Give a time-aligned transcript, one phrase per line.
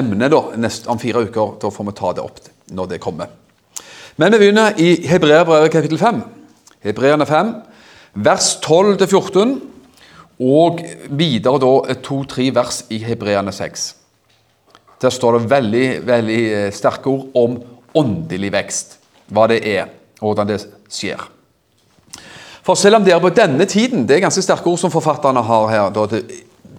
[0.00, 1.56] emne da, neste, om fire uker.
[1.60, 2.42] Da får vi ta det opp
[2.72, 3.36] når det kommer.
[4.20, 6.22] Men vi begynner i Hebreerbrevet kapittel 5.
[6.84, 7.54] Hebreerne 5,
[8.24, 9.58] vers 12-14.
[10.40, 10.80] Og
[11.12, 13.99] videre da to-tre vers i Hebreerne 6.
[15.00, 17.58] Der står det veldig, veldig eh, sterke ord om
[17.96, 18.96] åndelig vekst.
[19.32, 19.88] Hva det er,
[20.20, 20.60] og hvordan det
[20.92, 21.22] skjer.
[22.66, 25.68] For selv om dere på denne tiden Det er ganske sterke ord som forfatterne har
[25.70, 26.26] her da, til,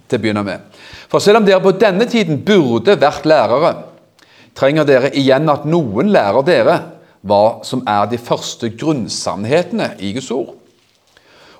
[0.06, 0.62] til å begynne med.
[1.10, 3.74] For selv om dere på denne tiden burde vært lærere,
[4.56, 6.78] trenger dere igjen at noen lærer dere
[7.22, 10.54] hva som er de første grunnsannhetene i Guds ord.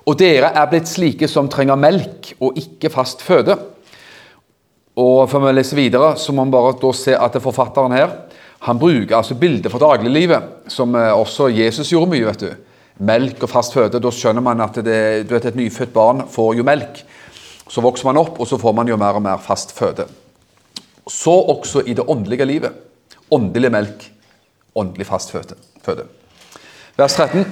[0.03, 3.55] Og dere er blitt slike som trenger melk og ikke fast føde.
[4.95, 8.11] Og Før vi leser videre, så må vi bare se at forfatteren her
[8.63, 12.25] han bruker altså bilder fra dagliglivet, som eh, også Jesus gjorde mye.
[12.29, 12.51] vet du.
[13.03, 13.99] Melk og fast føde.
[13.99, 17.01] Da skjønner man at det, vet, et nyfødt barn får jo melk.
[17.67, 20.05] Så vokser man opp, og så får man jo mer og mer fast føde.
[21.09, 22.71] Så også i det åndelige livet.
[23.31, 24.07] Åndelig melk,
[24.75, 26.07] åndelig fast føde.
[26.95, 27.43] Vers 13.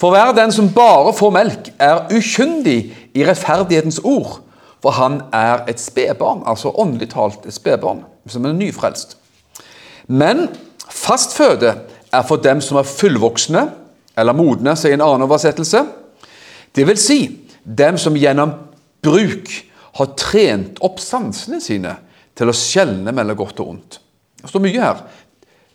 [0.00, 2.78] For hver den som bare får melk, er ukyndig
[3.12, 4.38] i rettferdighetens ord,
[4.84, 9.16] for han er et spedbarn, altså åndelig talt et spedbarn, som er nyfrelst.
[10.06, 10.46] Men
[10.88, 11.72] fast føde
[12.12, 13.66] er for dem som er fullvoksne,
[14.16, 15.82] eller modne, sier en annen oversettelse.
[16.76, 17.20] Det vil si
[17.64, 18.54] dem som gjennom
[19.04, 19.50] bruk
[19.96, 21.94] har trent opp sansene sine
[22.36, 23.98] til å skjelne mellom godt og ondt.
[24.40, 25.00] Det står mye her.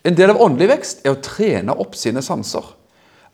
[0.06, 2.64] En del av åndelig vekst er å trene opp sine sanser.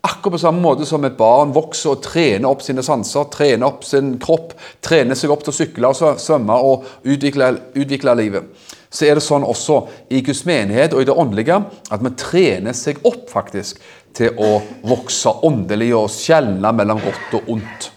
[0.08, 3.84] Akkurat på samme måte som et barn vokser og trener opp sine sanser, trener opp
[3.84, 4.54] sin kropp,
[4.84, 8.48] trener seg opp til å sykle og svømme og utvikle, utvikle livet.
[8.88, 9.82] Så er det sånn også
[10.16, 11.60] i Guds menighet og i det åndelige
[11.92, 13.82] at vi trener seg opp faktisk
[14.16, 17.92] til å vokse åndelig og skjelne mellom godt og ondt.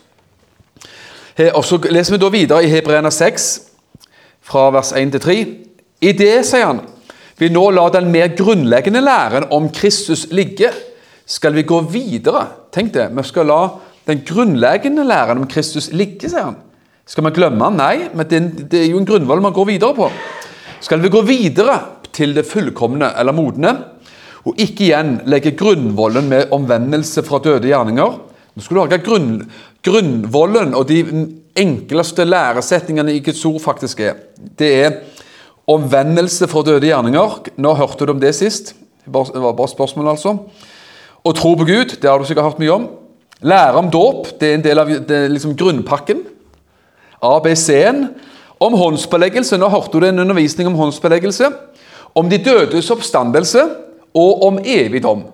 [1.55, 3.51] Og Så leser vi da videre i Hebreerne 6,
[4.45, 5.37] fra vers 1 til 3.
[6.01, 6.83] I det, sier han,
[7.39, 10.73] vi nå la den mer grunnleggende læren om Kristus ligge
[11.31, 12.47] skal vi gå videre.
[12.75, 13.61] Tenk det, Vi skal la
[14.07, 16.59] den grunnleggende læren om Kristus ligge, sier han.
[17.07, 17.79] Skal vi glemme han?
[17.79, 20.11] Nei, men det, er jo en grunnvoll man går videre på.
[20.81, 21.77] Skal vi gå videre
[22.13, 23.75] til det fullkomne eller modne,
[24.49, 28.19] og ikke igjen legge grunnvollen med omvendelse fra døde gjerninger
[28.51, 29.35] Nå skal du lage grunn,
[29.87, 31.05] grunnvollen og de
[31.61, 34.17] enkleste læresetningene i Guds ord faktisk er.
[34.59, 34.97] Det er
[35.71, 37.37] omvendelse fra døde gjerninger.
[37.63, 38.75] Nå hørte du om det sist.
[39.05, 40.35] Det var bare spørsmål, altså.
[41.21, 42.89] Å tro på Gud, det har du sikkert hørt mye om.
[43.45, 44.91] Lære om dåp, det er en del av
[45.33, 46.23] liksom grunnpakken.
[47.21, 48.09] ABC-en.
[48.61, 49.57] Om håndspåleggelse.
[49.57, 51.49] Nå hørte du en undervisning om håndspåleggelse.
[52.17, 53.63] Om de dødes oppstandelse
[54.17, 55.25] og om evig dom.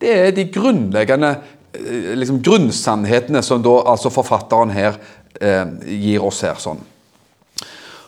[0.00, 1.36] Det er de grunnleggende
[1.76, 4.98] eh, liksom, grunnsannhetene som da, altså forfatteren her
[5.40, 6.58] eh, gir oss her.
[6.60, 6.80] sånn.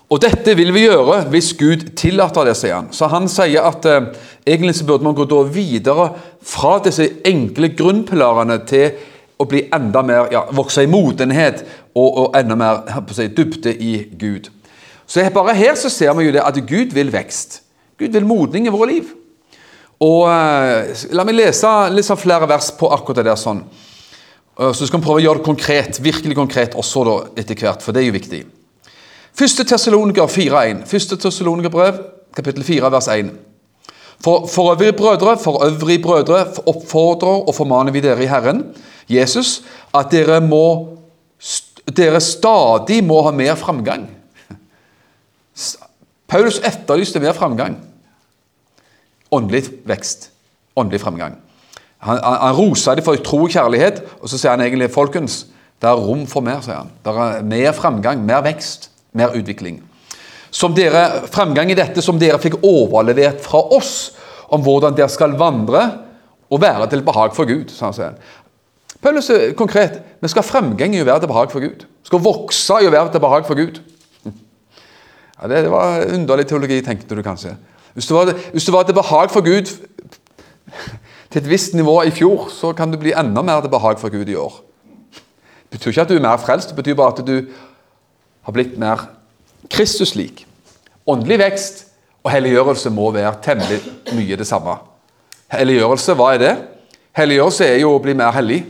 [0.08, 2.90] Og dette vil vi gjøre hvis Gud tillater det, sier han.
[2.96, 4.10] Så han sier at eh,
[4.48, 6.10] egentlig så burde man gå da videre
[6.43, 8.99] fra disse enkle grunnpilarene til
[9.38, 11.62] å bli enda mer, ja, vokse i modenhet
[11.94, 12.82] og, og enda mer
[13.15, 14.50] si, dybde i Gud.
[15.09, 17.62] Så bare her så ser vi jo det at Gud vil vekst.
[17.98, 19.15] Gud vil modning i våre liv.
[20.04, 21.71] Og eh, La meg lese
[22.06, 23.41] sånn flere vers på akkurat det der.
[23.41, 23.65] sånn.
[24.59, 27.94] Så skal vi prøve å gjøre det konkret, virkelig konkret også da etter hvert, for
[27.94, 28.41] det er jo viktig.
[29.38, 30.81] Første Tessaloniker 4,1.
[30.91, 32.00] Første Tessalonikerbrev,
[32.34, 33.28] kapittel 4, vers 1.
[34.24, 38.65] For, for øvrige brødre, for øvrige brødre oppfordrer og formaner vi dere i Herren,
[39.09, 39.62] Jesus,
[39.94, 40.94] at dere må
[41.97, 44.09] dere stadig må ha mer framgang.
[46.28, 47.78] Paulus etterlyste mer framgang.
[49.32, 50.30] Åndelig vekst.
[50.76, 51.38] Åndelig framgang.
[51.98, 55.47] Han, han, han rosa dem for tro og kjærlighet, og så sier han egentlig folkens,
[55.80, 56.60] det er rom for mer.
[56.60, 56.92] sier han.
[57.04, 59.82] Det er mer framgang, mer vekst mer utvikling.
[60.50, 64.12] Som dere, Fremgang i dette som dere fikk overlevert fra oss,
[64.48, 65.83] om hvordan dere skal vandre
[66.48, 67.71] og være til behag for Gud.
[67.71, 68.16] sa han.
[69.03, 70.00] Paulus er konkret.
[70.21, 71.84] Vi skal fremgang i å være til behag for Gud.
[71.84, 73.83] Vi skal vokse i å være til behag for Gud.
[75.39, 77.53] Ja, det, var underlig teologi, tenkte du kanskje.
[77.95, 79.71] Hvis du var, hvis du var til behag for Gud
[81.30, 84.10] til et visst nivå i fjor, så kan du bli enda mer til behag for
[84.10, 84.65] Gud i år.
[85.68, 87.53] Det betyr ikke at du er mer frelst, det betyr bare at du
[88.48, 89.04] har blitt mer
[89.70, 90.47] Kristus-lik.
[91.09, 91.84] Åndelig vekst
[92.24, 93.80] og helliggjørelse må være temmelig
[94.16, 94.74] mye det samme.
[95.53, 96.56] Helliggjørelse, hva er det?
[97.16, 98.62] Helliggjørelse er jo å bli mer hellig.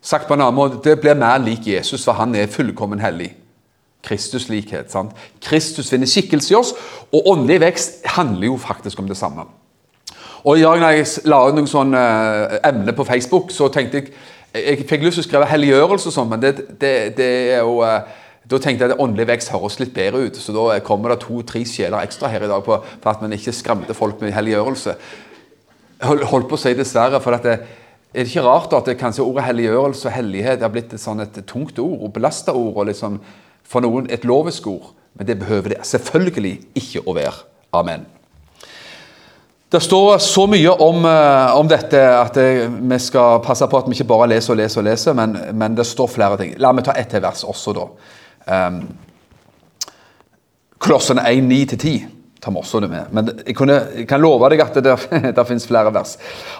[0.00, 3.34] Sagt på en annen måte, Det blir mer lik Jesus, for han er fullkommen hellig.
[4.02, 4.90] Kristuslikhet.
[4.90, 5.12] sant?
[5.42, 6.72] Kristus finner skikkelse i oss,
[7.12, 9.44] og åndelig vekst handler jo faktisk om det samme.
[10.44, 14.12] Og i når jeg la ut noen sånne uh, emner på Facebook, så tenkte jeg
[14.54, 17.84] Jeg fikk lyst til å skrive helliggjørelse og sånn, men det, det, det, er jo
[17.86, 18.00] uh,
[18.48, 21.60] Da tenkte jeg at åndelig vekst høres litt bedre ut, så da kommer det to-tre
[21.68, 24.94] sjeler ekstra her i dag på, for at man ikke skremte folk med helliggjørelse.
[26.08, 27.58] Hold, holdt på å si dessverre, for at det,
[28.10, 31.22] er det ikke rart at det kanskje ordet helliggjørelse og hellighet har blitt et, sånn
[31.22, 33.20] et tungt ord og belasta ord, og liksom
[33.70, 34.94] for noen et lovisk ord?
[35.14, 37.44] Men det behøver det selvfølgelig ikke å være.
[37.76, 38.08] Amen.
[39.70, 43.86] Det står så mye om, uh, om dette at det, vi skal passe på at
[43.86, 46.56] vi ikke bare leser og leser, og leser, men, men det står flere ting.
[46.58, 47.86] La meg ta ett vers også, da.
[48.50, 48.80] Um,
[50.80, 52.06] Kolossene 1, 9-10
[52.40, 53.10] tar vi også det med.
[53.12, 54.96] Men jeg, kunne, jeg kan love deg at det,
[55.36, 56.16] der finnes flere vers.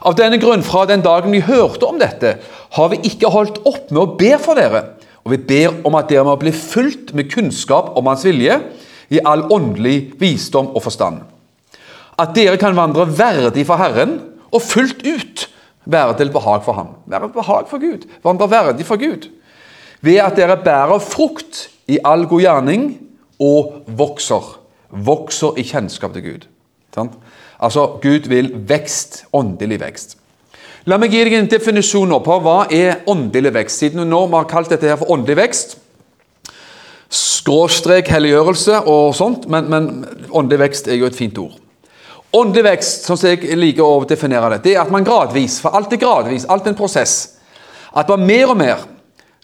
[0.07, 2.37] Av denne grunn, fra den dagen vi hørte om dette,
[2.77, 4.85] har vi ikke holdt opp med å be for dere.
[5.25, 8.61] Og vi ber om at dere må bli fulgt med kunnskap om Hans vilje,
[9.11, 11.25] i all åndelig visdom og forstand.
[12.21, 14.21] At dere kan vandre verdig for Herren,
[14.51, 15.49] og fullt ut
[15.91, 16.95] være til behag for Ham.
[17.11, 18.07] Være til behag for Gud.
[18.23, 19.27] Vandre verdig for Gud.
[20.05, 22.89] Ved at dere bærer frukt i all god gjerning
[23.43, 24.57] og vokser
[24.91, 26.49] vokser i kjennskap til Gud.
[26.95, 27.15] Sant?
[27.61, 30.17] Altså, Gud vil vekst, åndelig vekst.
[30.89, 33.83] La meg gi deg en definisjon på hva er åndelig vekst.
[33.83, 35.77] Siden nå har kalt dette her for åndelig vekst,
[37.11, 39.91] skråstrek helliggjørelse og sånt, men, men
[40.31, 41.59] åndelig vekst er jo et fint ord.
[42.37, 45.75] Åndelig vekst, sånn som jeg liker å definere det, det er at man gradvis, for
[45.75, 47.17] alt er gradvis, alt er en prosess,
[47.91, 48.85] at man mer og mer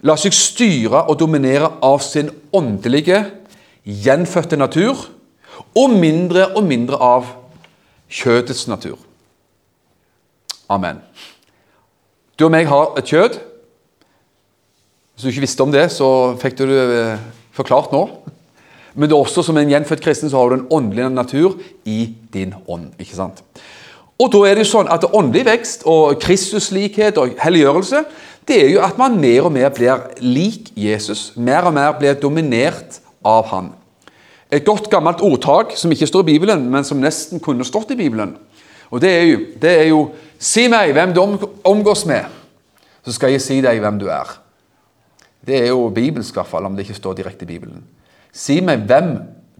[0.05, 3.23] lar seg styre og dominere av sin åndelige,
[3.87, 5.07] gjenfødte natur,
[5.77, 7.31] og mindre og mindre av
[8.09, 8.97] kjødets natur.
[10.69, 10.99] Amen.
[12.37, 13.37] Du og meg har et kjød.
[15.15, 17.23] Hvis du ikke visste om det, så fikk du det eh,
[17.57, 18.03] forklart nå.
[18.97, 22.13] Men det er også som en gjenfødt kristen så har du en åndelig natur i
[22.33, 22.91] din ånd.
[22.99, 23.41] ikke sant?
[24.17, 28.05] Og da er det jo sånn at Åndelig vekst og Kristuslikhet og helliggjørelse
[28.47, 31.33] det er jo at man mer og mer blir lik Jesus.
[31.35, 33.73] Mer og mer blir dominert av han.
[34.47, 37.99] Et godt, gammelt ordtak som ikke står i Bibelen, men som nesten kunne stått i
[37.99, 38.37] Bibelen.
[38.89, 40.09] Og Det er jo, det er jo
[40.39, 41.21] Si meg hvem du
[41.65, 42.25] omgås med,
[43.01, 44.35] så skal jeg si deg hvem du er.
[45.41, 47.81] Det er jo bibelsk, i hvert fall, om det ikke står direkte i Bibelen.
[48.31, 49.15] Si meg hvem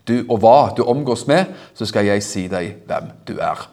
[0.07, 3.65] du og hva du omgås med, så skal jeg si deg hvem du er.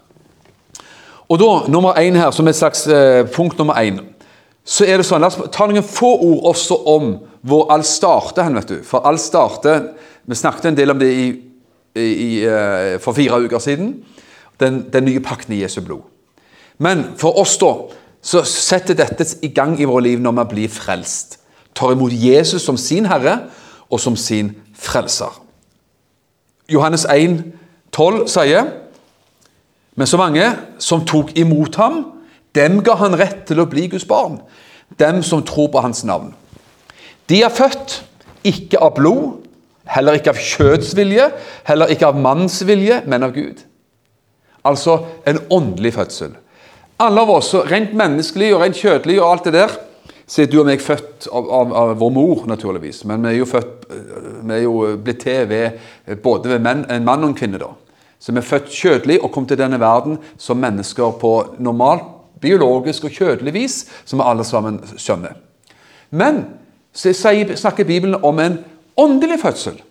[1.29, 4.00] Og da, nummer én her, som et slags eh, punkt nummer én,
[4.65, 8.47] så er det sånn La oss ta noen få ord også om hvor alt starter
[8.47, 8.79] hen, vet du.
[8.85, 9.91] For alt starter
[10.25, 11.26] vi snakket en del om det i,
[12.00, 13.99] i, eh, for fire uker siden.
[14.61, 16.05] Den, den, nye pakten i Jesu blod.
[16.79, 17.73] Men for oss da,
[18.25, 21.38] så setter dette i gang i våre liv når vi blir frelst.
[21.76, 23.37] Tar imot Jesus som sin herre
[23.91, 25.41] og som sin frelser.
[26.73, 27.43] Johannes 1,
[27.93, 28.71] 12 sier
[29.94, 30.46] Men så mange
[30.82, 32.02] som tok imot ham,
[32.54, 34.40] dem ga han rett til å bli Guds barn.
[34.99, 36.33] Dem som tror på hans navn.
[37.30, 38.02] De er født
[38.45, 39.45] ikke av blod,
[39.85, 41.26] Heller ikke av kjøds vilje,
[41.68, 43.61] heller ikke av manns vilje, men av Gud.
[44.64, 46.33] Altså en åndelig fødsel.
[47.04, 49.75] Alle av oss, rent menneskelig og rent kjødelig og alt det der,
[50.25, 53.02] så er du og meg født av, av, av, vår mor, naturligvis.
[53.04, 53.88] Men vi er jo, født,
[54.40, 57.61] vi er jo blitt til ved både ved menn, en mann og en kvinne.
[57.61, 57.75] da.
[58.26, 62.07] Vi er født kjødelig og kom til denne verden som mennesker på normalt
[62.40, 65.37] biologisk og kjødelig vis, som vi alle sammen skjønner.
[66.11, 66.45] Men
[66.95, 68.59] så snakker Bibelen om en
[68.97, 69.83] Åndelig fødsel.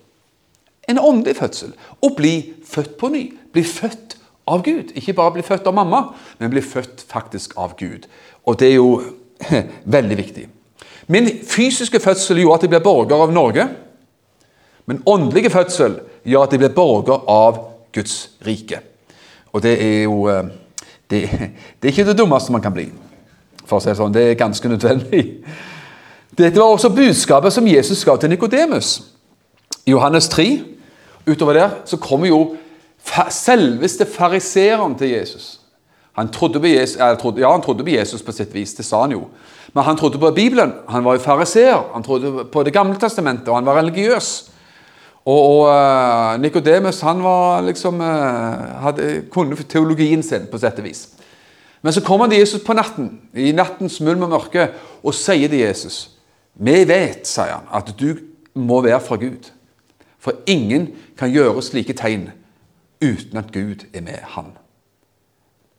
[0.88, 1.74] En åndelig fødsel.
[2.02, 3.24] Å bli født på ny.
[3.52, 4.94] Bli født av Gud.
[4.96, 6.06] Ikke bare bli født av mamma,
[6.40, 8.08] men bli født faktisk av Gud.
[8.48, 9.02] Og det er jo
[9.98, 10.48] veldig viktig.
[11.12, 13.68] Min fysiske fødsel gjorde at jeg ble borger av Norge.
[14.88, 17.60] Men åndelige fødsel gjør at jeg ble borger av
[17.94, 18.80] Guds rike.
[19.54, 20.44] Og det er jo eh,
[21.10, 21.22] det,
[21.80, 22.90] det er ikke det dummeste man kan bli.
[23.66, 25.24] For å si det sånn, Det er ganske nødvendig.
[26.34, 28.96] Dette var også budskapet som Jesus ga til Nikodemus.
[29.86, 30.48] I Johannes 3,
[31.28, 32.56] utover der, så kommer jo
[33.30, 35.60] selveste fariseeren til Jesus.
[36.18, 39.02] Han trodde på Jesus, trodde, ja, han trodde på Jesus på sitt vis, det sa
[39.02, 39.28] han jo.
[39.74, 40.74] Men han trodde på Bibelen.
[40.90, 41.90] Han var jo fariseer.
[41.94, 44.52] Han trodde på Det gamle testamentet, og han var religiøs.
[45.24, 50.88] Og, og uh, Nikodemus han var liksom, uh, hadde, kunne teologien sin på sett og
[50.88, 51.06] vis.
[51.84, 54.70] Men så kommer de Jesus på natten, i nattens mulm og mørke,
[55.04, 56.10] og sier til Jesus
[56.54, 58.20] Vi vet, sier han, at du
[58.54, 59.50] må være fra Gud.
[60.20, 62.30] For ingen kan gjøre slike tegn
[63.04, 64.54] uten at Gud er med han.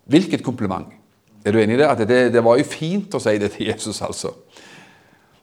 [0.05, 0.89] Hvilket kompliment.
[1.45, 1.89] Er du enig i det?
[1.89, 4.33] At det, det var jo fint å si det til Jesus, altså.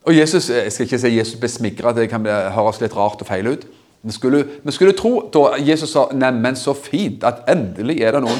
[0.03, 3.29] Og Jesus, Jeg skal ikke si Jesus ble smigra, det kan høres litt rart og
[3.29, 3.65] feil ut.
[4.03, 8.21] Vi skulle, vi skulle, tro da Jesus sa 'neimen, så fint', at endelig er det
[8.21, 8.39] noen,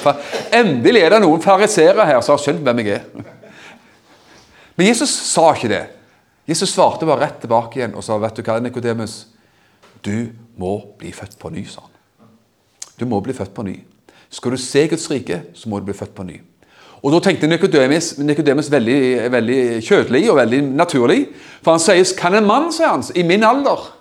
[0.53, 3.01] endelig er det noen fariseere her som har skjønt hvem jeg er.
[4.75, 5.84] Men Jesus sa ikke det.
[6.48, 9.27] Jesus svarte bare rett tilbake igjen og sa 'Vet du hva, Nikodemus?
[10.06, 12.27] Du må bli født på ny', sa han.
[13.00, 13.80] Du må bli født på ny.
[14.30, 16.41] Skal du se Guds rike, så må du bli født på ny.
[17.03, 21.27] Og Da tenkte Nikodemus, Nikodemus veldig, veldig kjødelig og veldig naturlig.
[21.62, 23.91] For han sier 'Kan en mann, sier han, i min alder'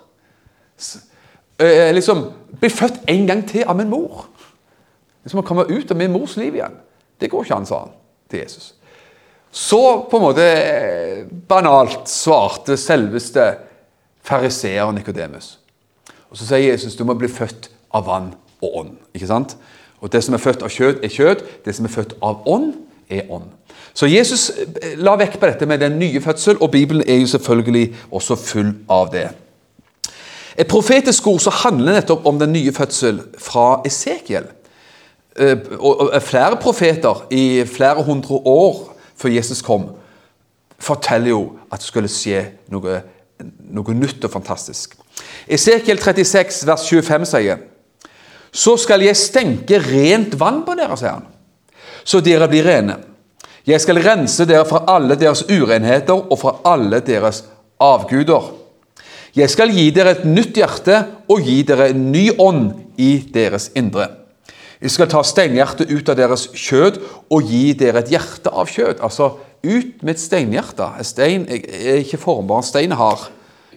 [1.61, 2.25] Eh, eh, liksom
[2.59, 4.25] bli født en gang til av min mor.
[5.23, 6.77] Liksom Å komme ut av min mors liv igjen.
[7.21, 7.97] Det går ikke an, sa han
[8.31, 8.73] til Jesus.
[9.51, 13.51] Så på en måte eh, banalt svarte selveste
[14.25, 15.57] fariseer Nikodemus.
[16.31, 18.97] Og Så sier Jesus du må bli født av vann og ånd.
[19.13, 19.57] ikke sant?
[20.01, 21.43] Og Det som er født av kjød, er kjød.
[21.65, 22.73] Det som er født av ånd,
[23.09, 23.51] er ånd.
[23.93, 24.51] Så Jesus
[24.97, 28.71] la vekk på dette med den nye fødsel, og Bibelen er jo selvfølgelig også full
[28.89, 29.27] av det.
[30.57, 34.49] Et profetisk ord som handler nettopp om den nye fødsel fra Esekiel.
[35.39, 38.81] Eh, og Flere profeter i flere hundre år
[39.15, 39.89] før Jesus kom,
[40.79, 41.41] forteller jo
[41.71, 42.41] at det skulle skje
[42.73, 43.01] noe,
[43.71, 44.97] noe nytt og fantastisk.
[45.47, 47.61] Esekiel 36, vers 25 sier
[48.51, 51.27] Så skal jeg stenke rent vann på dere, sier han,
[52.03, 52.97] så dere blir rene.
[53.67, 57.43] Jeg skal rense dere fra alle deres urenheter og fra alle deres
[57.79, 58.49] avguder.
[59.35, 60.97] Jeg skal gi dere et nytt hjerte
[61.31, 64.09] og gi dere en ny ånd i deres indre.
[64.81, 66.97] Jeg skal ta steinhjertet ut av deres kjød
[67.31, 68.99] og gi dere et hjerte av kjød.
[69.05, 70.89] Altså ut med et steinhjerte.
[71.05, 72.65] Stein er ikke formbar.
[72.65, 73.29] Stein har.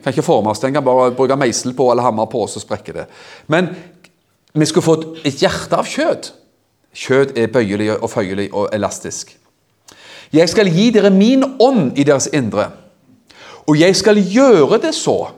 [0.04, 0.60] Kan ikke formes.
[0.60, 3.04] Den kan bare bruke meisel på eller hammer på, så sprekker det.
[3.48, 3.70] Men
[4.52, 6.28] vi skulle fått et hjerte av kjød.
[6.94, 9.32] Kjød er bøyelig og føyelig og elastisk.
[10.34, 12.68] Jeg skal gi dere min ånd i deres indre,
[13.64, 15.30] og jeg skal gjøre det så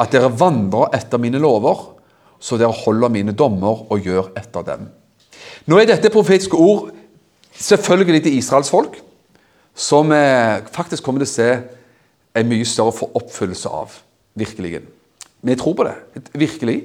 [0.00, 1.90] at dere vandrer etter mine lover,
[2.40, 4.88] så dere holder mine dommer og gjør etter dem.
[5.70, 6.90] Nå er dette profetiske ord
[7.54, 8.98] selvfølgelig til Israels folk,
[9.74, 11.48] som eh, faktisk kommer til å se
[12.34, 13.96] en mye større oppfyllelse av.
[14.38, 14.82] Virkelig.
[15.44, 15.94] Vi tror på det.
[16.34, 16.78] Virkelig.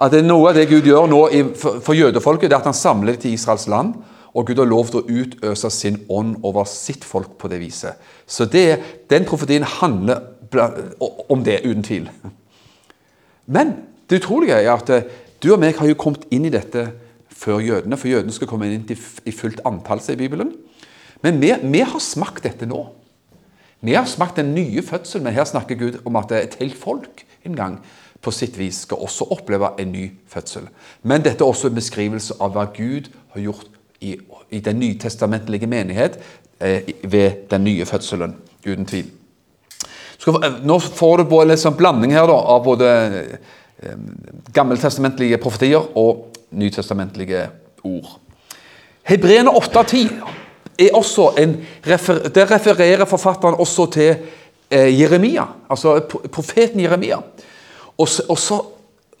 [0.00, 1.20] At det er noe av det Gud gjør nå
[1.56, 3.94] for jødefolket, det er at han samler det til Israels land.
[4.30, 7.98] Og Gud har lov til å utøse sin ånd over sitt folk på det viset.
[8.30, 8.78] Så det,
[9.10, 10.22] den profetien handler
[11.28, 12.06] om det, uten tvil.
[13.50, 13.74] Men
[14.10, 15.06] det utrolige er at eh,
[15.42, 16.86] du og meg har jo kommet inn i dette
[17.40, 20.52] før jødene, for jødene skal komme inn i fullt antall, sier Bibelen.
[21.24, 22.82] Men vi, vi, har smakt dette nå.
[23.80, 27.24] Vi har smakt den nye fødselen, men her snakker Gud om at et helt folk
[27.48, 27.78] en gang
[28.20, 30.68] på sitt vis skal også oppleve en ny fødsel.
[31.02, 34.18] Men dette er også en beskrivelse av hva Gud har gjort i,
[34.52, 36.20] i den nytestamentlige menighet
[36.60, 39.08] eh, ved den nye fødselen, uten tvil.
[40.26, 42.88] Nå får du både en sånn blanding her da, av både
[43.80, 43.94] eh,
[44.52, 47.46] gammeltestamentlige profetier og nytestamentlige
[47.88, 48.18] ord.
[49.08, 50.10] Hebreene 8.10
[50.80, 51.56] er også en
[52.34, 54.10] Der refererer forfatteren også til
[54.70, 56.00] eh, Jeremia, altså
[56.32, 57.18] profeten Jeremia.
[57.98, 58.60] Også, også,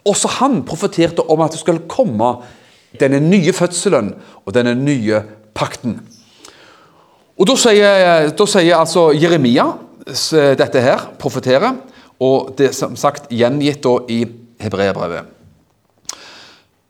[0.04, 2.36] også han profeterte om at det skulle komme
[3.00, 4.14] denne nye fødselen
[4.44, 5.22] og denne nye
[5.54, 6.00] pakten.
[7.40, 9.64] Og Da sier, da sier altså Jeremia
[10.58, 11.78] dette her profeterer,
[12.20, 14.22] og det er som sagt gjengitt i
[14.60, 15.24] Hebreabrevet.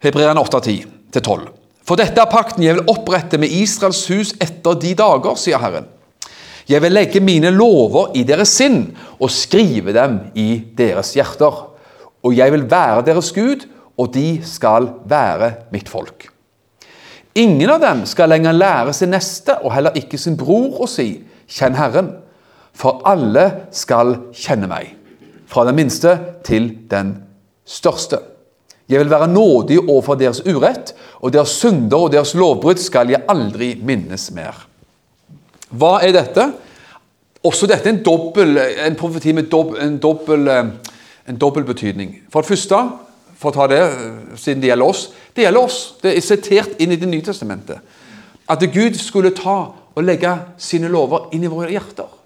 [0.01, 1.49] Hebreerne 8.10-12.
[1.87, 5.89] For dette er pakten jeg vil opprette med Israels hus etter de dager, sier Herren.
[6.71, 8.85] Jeg vil legge mine lover i deres sinn
[9.19, 11.65] og skrive dem i deres hjerter.
[12.23, 13.65] Og jeg vil være deres Gud,
[13.99, 16.29] og de skal være mitt folk.
[17.35, 21.23] Ingen av dem skal lenger lære sin neste og heller ikke sin bror å si
[21.51, 22.15] 'Kjenn Herren',
[22.81, 23.47] for alle
[23.77, 24.95] skal kjenne meg,
[25.51, 26.15] fra den minste
[26.47, 27.15] til den
[27.69, 28.23] største.
[28.91, 33.23] Jeg vil være nådig overfor deres urett, og deres synder og deres lovbrudd skal jeg
[33.29, 34.65] aldri minnes mer.
[35.71, 36.49] Hva er dette?
[37.47, 42.17] Også dette er en, dobbel, en profeti med dob, en, dobbel, en dobbel betydning.
[42.33, 42.81] For det første,
[43.41, 43.81] for å ta det
[44.37, 45.79] siden det gjelder oss Det gjelder oss.
[46.03, 47.79] Det er sitert inn i Det nye testamentet.
[48.51, 49.59] At Gud skulle ta
[49.95, 52.20] og legge sine lover inn i våre hjerter.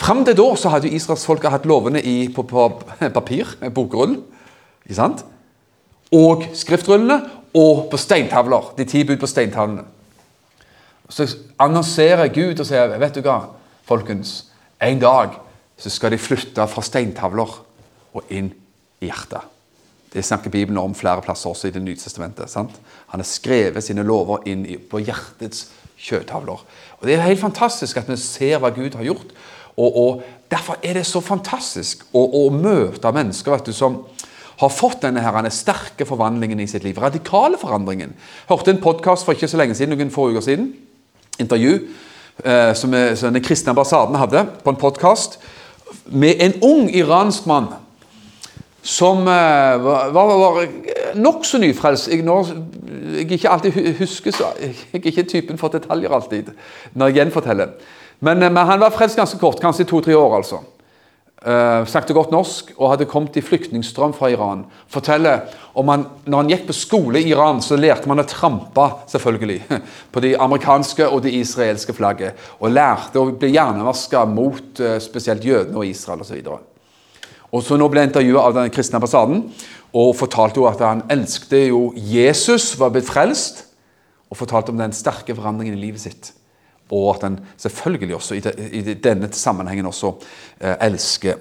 [0.00, 2.68] Fram til da så hadde jo israelsfolket hatt lovene i, på, på,
[3.14, 4.22] papir, bokrullen,
[4.84, 5.24] Ikke sant?
[6.12, 7.22] Og skriftrullene,
[7.54, 8.74] og på steintavler.
[8.76, 9.84] De ti bud på steintavlene.
[11.08, 11.28] Så
[11.60, 13.38] annonserer Gud og sier, vet du hva,
[13.86, 14.50] folkens,
[14.82, 15.36] en dag
[15.78, 17.58] så skal de flytte fra steintavler
[18.14, 18.50] og inn
[19.02, 19.50] i hjertet.
[20.14, 22.50] Det snakker Bibelen om flere plasser også i Det nye testamentet.
[22.50, 22.70] sant?
[23.10, 26.62] Han har skrevet sine lover inn på hjertets kjøttavler.
[27.00, 29.34] Og Det er helt fantastisk at vi ser hva Gud har gjort.
[29.76, 30.22] Og, og
[30.54, 34.02] Derfor er det så fantastisk å, å møte mennesker du, som
[34.60, 36.98] har fått denne her, denne sterke forvandlingen i sitt liv.
[37.00, 38.12] Radikale forandringen.
[38.46, 40.68] Hørte en podkast for ikke så lenge siden, noen få uker siden.
[41.42, 41.72] Intervju
[42.44, 45.40] eh, som, er, som den kristne ambassaden hadde på en podkast
[46.06, 47.72] med en ung iransk mann
[48.84, 50.62] som eh, var, var,
[51.18, 52.12] nokså nyfrelst.
[52.12, 52.22] Jeg,
[53.16, 56.54] jeg ikke alltid husker så, Jeg er ikke typen for detaljer alltid
[56.94, 57.74] når jeg gjenforteller.
[58.20, 60.36] Men, eh, men han var frelst ganske kort, kanskje to-tre år.
[60.36, 60.62] altså.
[61.44, 64.62] Uh, snakket godt norsk og hadde kommet i flyktningstrøm fra Iran.
[64.88, 65.42] Forteller
[65.76, 69.58] om han, når han gikk på skole i Iran, så lærte man å trampe selvfølgelig,
[70.14, 72.40] på de amerikanske og det israelske flagget.
[72.62, 76.48] Og lærte å bli hjernevaska mot uh, spesielt jødene og Israel osv.
[77.52, 79.44] Og så nå ble jeg intervjua av den kristne ambassaden
[79.94, 83.66] og fortalte jo at han elsket jo Jesus, var blitt frelst,
[84.32, 86.32] og fortalte om den sterke forandringen i livet sitt.
[86.92, 90.12] Og at en selvfølgelig også i, denne sammenhengen også
[90.60, 91.40] eh, elsker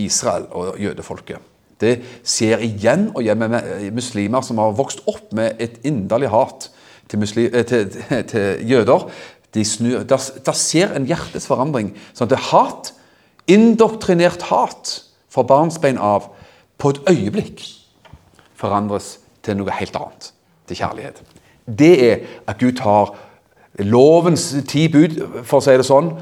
[0.00, 1.38] Israel og jødefolket.
[1.82, 6.70] Det skjer igjen og igjen med muslimer som har vokst opp med et inderlig hat
[7.10, 9.08] til, muslim, eh, til, til, til jøder.
[9.54, 11.92] De snur, der, der skjer en hjertets forandring.
[12.16, 12.92] Sånn at det hat,
[13.50, 15.00] indoktrinert hat,
[15.32, 16.28] fra barnsbein av
[16.80, 17.62] på et øyeblikk
[18.58, 20.32] forandres til noe helt annet.
[20.68, 21.22] Til kjærlighet.
[21.66, 23.14] Det er at Gud tar
[23.78, 26.12] lovens ti bud, for å si det sånn.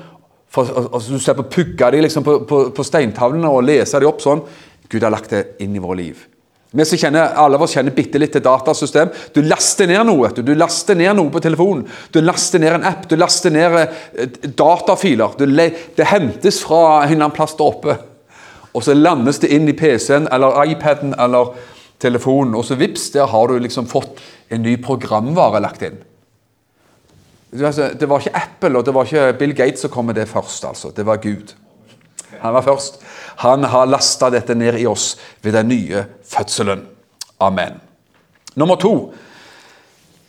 [0.50, 4.11] For, altså, du ser på pugga de liksom på, på, på steintavlene og leser de
[4.11, 4.42] opp sånn.
[4.90, 6.26] Gud har lagt det inn i våre liv.
[6.71, 9.11] Vi som kjenner, Alle av oss kjenner bitte litt til datasystem.
[9.35, 10.30] Du laster ned noe.
[10.35, 11.83] Du laster ned noe på telefonen.
[12.14, 13.09] Du laster ned en app.
[13.11, 15.34] Du laster ned eh, datafiler.
[15.39, 17.99] Du, det hentes fra en eller annen plass der oppe
[18.73, 21.54] og så landes det inn i PC-en eller iPaden eller
[22.00, 25.99] telefonen, og så vips, der har du liksom fått en ny programvare lagt inn.
[27.50, 30.65] Det var ikke Apple og det var ikke Bill Gates som kom med det først.
[30.65, 30.93] altså.
[30.97, 31.54] Det var Gud.
[32.41, 33.00] Han var først.
[33.36, 36.86] Han har lasta dette ned i oss ved den nye fødselen.
[37.41, 37.80] Amen.
[38.54, 39.15] Nummer to.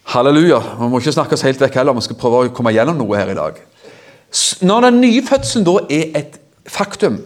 [0.03, 0.59] Halleluja.
[0.79, 1.93] Vi må ikke snakke oss helt vekk heller.
[1.93, 3.59] Vi skal prøve å komme gjennom noe her i dag.
[4.61, 7.19] Når den nye fødselen da er et faktum,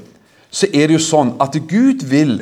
[0.51, 2.39] så er det jo sånn at Gud vil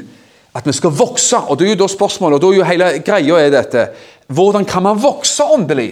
[0.54, 1.38] at vi skal vokse.
[1.50, 3.88] Og det er jo da spørsmålet, og da er jo hele greia er dette
[4.34, 5.90] Hvordan kan man vokse åndelig?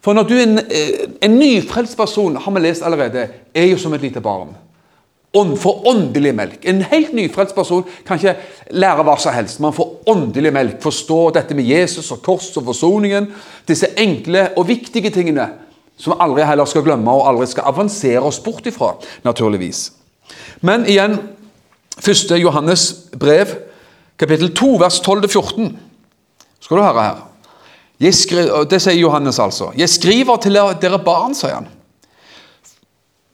[0.00, 3.78] For når du er en, eh, en nyfrelst person, har vi lest allerede, er jo
[3.78, 4.54] som et lite barn.
[5.34, 6.64] For åndelig melk.
[6.64, 8.36] En helt nyfrelst person kan ikke
[8.70, 9.60] lære hva som helst.
[9.60, 10.82] Man får åndelig melk.
[10.82, 13.28] Forstå dette med Jesus og kors og forsoningen.
[13.68, 15.48] Disse enkle og viktige tingene
[15.98, 18.92] som vi aldri heller skal glemme og aldri skal avansere oss bort ifra,
[19.26, 19.92] naturligvis.
[20.62, 21.18] Men igjen,
[21.98, 22.30] 1.
[22.38, 23.56] Johannes brev,
[24.18, 25.72] kapittel 2, vers 12-14.
[26.60, 27.24] Skal du høre her.
[27.98, 29.72] Skriver, det sier Johannes, altså.
[29.76, 31.66] Jeg skriver til dere barn, sier han.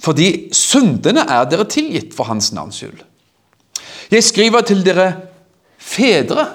[0.05, 3.03] Fordi syndene er dere tilgitt for hans navns skyld.
[4.13, 5.09] Jeg skriver til dere
[5.81, 6.47] fedre,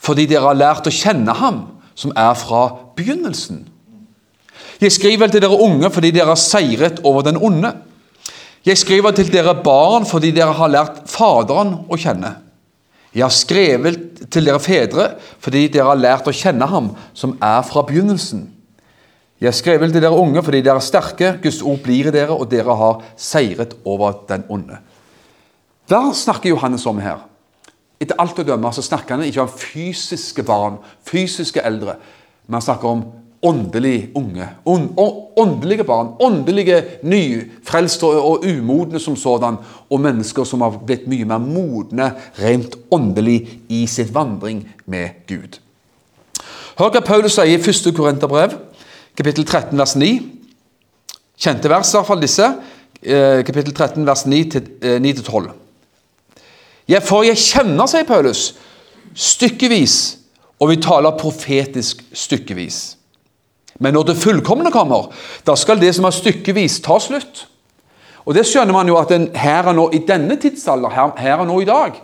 [0.00, 1.60] fordi dere har lært å kjenne ham,
[1.94, 2.66] som er fra
[2.96, 3.66] begynnelsen.
[4.82, 7.70] Jeg skriver til dere unge fordi dere har seiret over den onde.
[8.66, 12.34] Jeg skriver til dere barn fordi dere har lært Faderen å kjenne.
[13.12, 15.08] Jeg har skrevet til dere fedre
[15.42, 18.46] fordi dere har lært å kjenne ham som er fra begynnelsen.
[19.42, 22.30] Jeg har skrevet til dere unge fordi dere er sterke, Guds ord blir i dere,
[22.30, 24.78] og dere har seiret over den onde.
[25.90, 27.24] Hva snakker Johannes om her?
[28.00, 31.98] Etter alt å dømme så snakker han ikke om fysiske barn, fysiske eldre,
[32.46, 33.02] men han snakker om
[33.42, 34.48] åndelig unge.
[35.36, 36.14] åndelige barn.
[36.20, 39.56] Åndelige nyfrelste og umodne som sådan.
[39.90, 45.58] Og mennesker som har blitt mye mer modne rent åndelig i sitt vandring med Gud.
[46.78, 47.92] Hør hva Paulus sier i 1.
[47.96, 48.54] Korinterbrev,
[49.16, 50.12] kapittel 13, vers 9.
[51.36, 52.46] Kjente vers, i hvert fall disse.
[53.02, 55.50] Eh, kapittel 13, vers 9-12.
[55.50, 55.52] Eh,
[56.88, 58.54] ja, for jeg kjenner, sier Paulus,
[59.14, 60.18] stykkevis,
[60.60, 63.01] og vi taler profetisk stykkevis.
[63.80, 65.08] Men når det fullkomne kommer,
[65.46, 67.46] da skal det som er stykkevis, ta slutt.
[68.26, 71.42] Og det skjønner man jo at en, her og nå, i denne tidsalder, her, her
[71.42, 71.96] og nå i dag,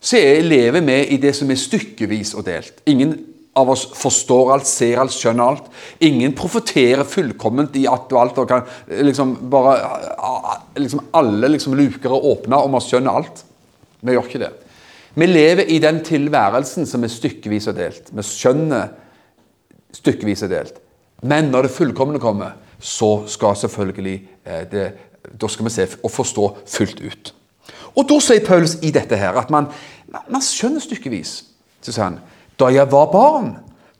[0.00, 2.80] så er, lever vi i det som er stykkevis og delt.
[2.88, 3.18] Ingen
[3.58, 5.68] av oss forstår alt, ser alt, skjønner alt.
[6.06, 9.76] Ingen profeterer fullkomment i at og alt og kan liksom bare
[10.78, 13.42] liksom Alle liksom luker og åpner, og man skjønner alt.
[14.00, 14.52] Vi gjør ikke det.
[15.18, 18.12] Vi lever i den tilværelsen som er stykkevis og delt.
[18.14, 18.94] Vi skjønner
[19.98, 20.78] stykkevis og delt.
[21.22, 24.92] Men når det fullkomne kommer, så skal selvfølgelig eh, det,
[25.40, 27.34] Da skal vi se og forstå fullt ut.
[27.96, 29.66] Og da sier Paulus i dette her at man,
[30.08, 31.34] man skjønner stykkevis.
[31.82, 32.20] Så sier han
[32.60, 33.54] da jeg var barn,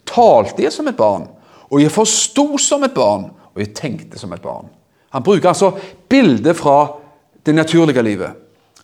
[0.04, 1.24] talte jeg som et barn,
[1.70, 4.68] og jeg forsto som et barn, og jeg tenkte som et barn.
[5.16, 5.70] Han bruker altså
[6.09, 6.90] bildet fra
[7.46, 8.37] det naturlige livet.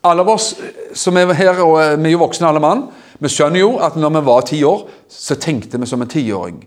[0.06, 0.54] Alle av oss
[0.96, 2.86] som er her, og vi er jo voksne alle mann,
[3.20, 6.58] vi skjønner jo at når vi var ti år, så tenkte vi som en tiåring.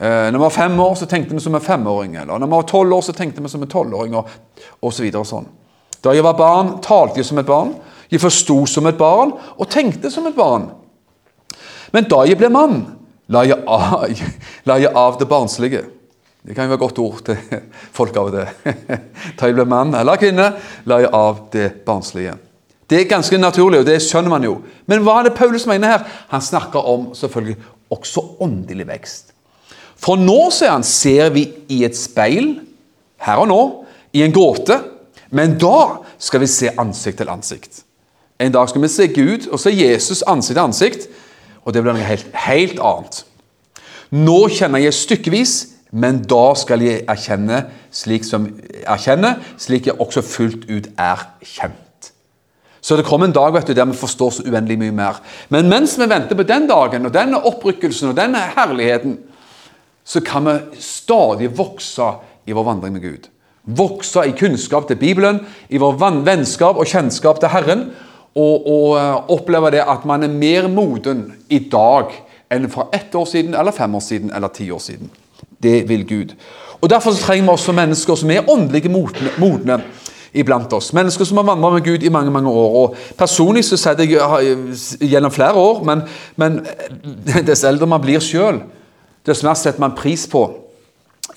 [0.00, 2.14] Eh, når vi var fem år, så tenkte vi som en femåring.
[2.16, 4.28] Eller når vi var tolv år, så tenkte vi som en tolvåring, og,
[4.80, 5.48] og så og sånn.
[6.00, 7.74] Da jeg var barn, talte jeg som et barn.
[8.10, 10.70] Jeg forsto som et barn og tenkte som et barn.
[11.92, 12.78] Men da jeg ble mann,
[13.28, 14.06] la jeg av,
[14.70, 15.82] la jeg av det barnslige.
[16.40, 17.60] Det kan jo være godt ord til
[17.98, 18.46] folk av det.
[19.36, 20.46] Da jeg ble mann eller kvinne,
[20.88, 22.38] la jeg av det barnslige.
[22.90, 24.56] Det er ganske naturlig, og det skjønner man jo.
[24.88, 26.08] Men hva er det Paulus mener her?
[26.32, 27.58] Han snakker om selvfølgelig
[27.92, 29.29] også åndelig vekst.
[30.00, 32.54] For nå, sier han, ser vi i et speil,
[33.20, 33.60] her og nå,
[34.16, 34.78] i en gåte.
[35.30, 37.82] Men da skal vi se ansikt til ansikt.
[38.40, 41.10] En dag skal vi se Gud og se Jesus ansikt til ansikt,
[41.64, 43.20] og det blir noe helt, helt annet.
[44.16, 45.54] Nå kjenner jeg stykkevis,
[45.92, 48.46] men da skal jeg erkjenne slik som
[48.86, 51.76] erkjenne, slik jeg også fullt ut er kjent.
[52.80, 55.18] Så det kommer en dag vet du, der vi forstår så uendelig mye mer.
[55.52, 59.18] Men mens vi venter på den dagen og denne opprykkelsen og denne herligheten,
[60.10, 62.08] så kan vi stadig vokse
[62.46, 63.28] i vår vandring med Gud.
[63.62, 67.84] Vokse i kunnskap til Bibelen, i vår vennskap og kjennskap til Herren.
[68.34, 72.14] Og, og uh, oppleve det at man er mer moden i dag
[72.50, 75.10] enn for ett år siden, eller fem år siden, eller ti år siden.
[75.62, 76.34] Det vil Gud.
[76.80, 79.78] Og Derfor trenger vi også mennesker som er åndelige modne, modne
[80.34, 80.92] iblant oss.
[80.94, 82.74] Mennesker som har vandret med Gud i mange mange år.
[82.82, 86.02] og Personlig så sier jeg gjennom flere år, men,
[86.36, 86.60] men
[87.48, 88.62] dess eldre man blir sjøl,
[89.26, 90.44] dess mer setter man pris på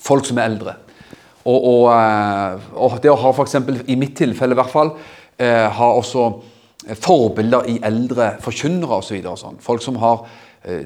[0.04, 0.76] folk som er eldre.
[1.44, 3.58] Og, og, eh, og det å ha f.eks.
[3.90, 4.94] i mitt tilfelle i hvert fall,
[5.36, 6.28] eh, ha også
[7.00, 9.20] forbilder i eldre forkynnere osv.
[9.20, 9.60] Så sånn.
[9.64, 10.24] Folk som har
[10.64, 10.84] eh,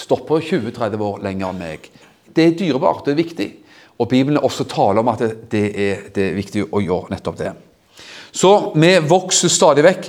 [0.00, 1.88] stopper 20-30 år lenger enn meg.
[2.28, 3.48] Det er dyrebart, det er viktig.
[3.98, 7.40] Og Bibelen også taler om at det, det, er, det er viktig å gjøre nettopp
[7.40, 7.54] det.
[8.32, 10.08] Så vi vokser stadig vekk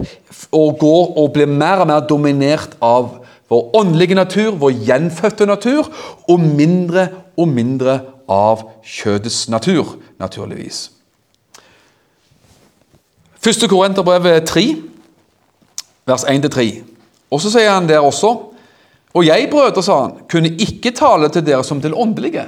[0.56, 3.16] og går og blir mer og mer dominert av
[3.50, 5.90] vår åndelige natur, vår gjenfødte natur,
[6.30, 7.08] og mindre
[7.38, 10.92] og mindre av kjødets natur, naturligvis.
[13.40, 14.66] Første Korinterbrev 3,
[16.06, 16.68] vers 1-3.
[17.32, 18.38] Og så sier han der også
[19.14, 22.44] Og jeg, brødre, sa han, kunne ikke tale til dere som til åndelige.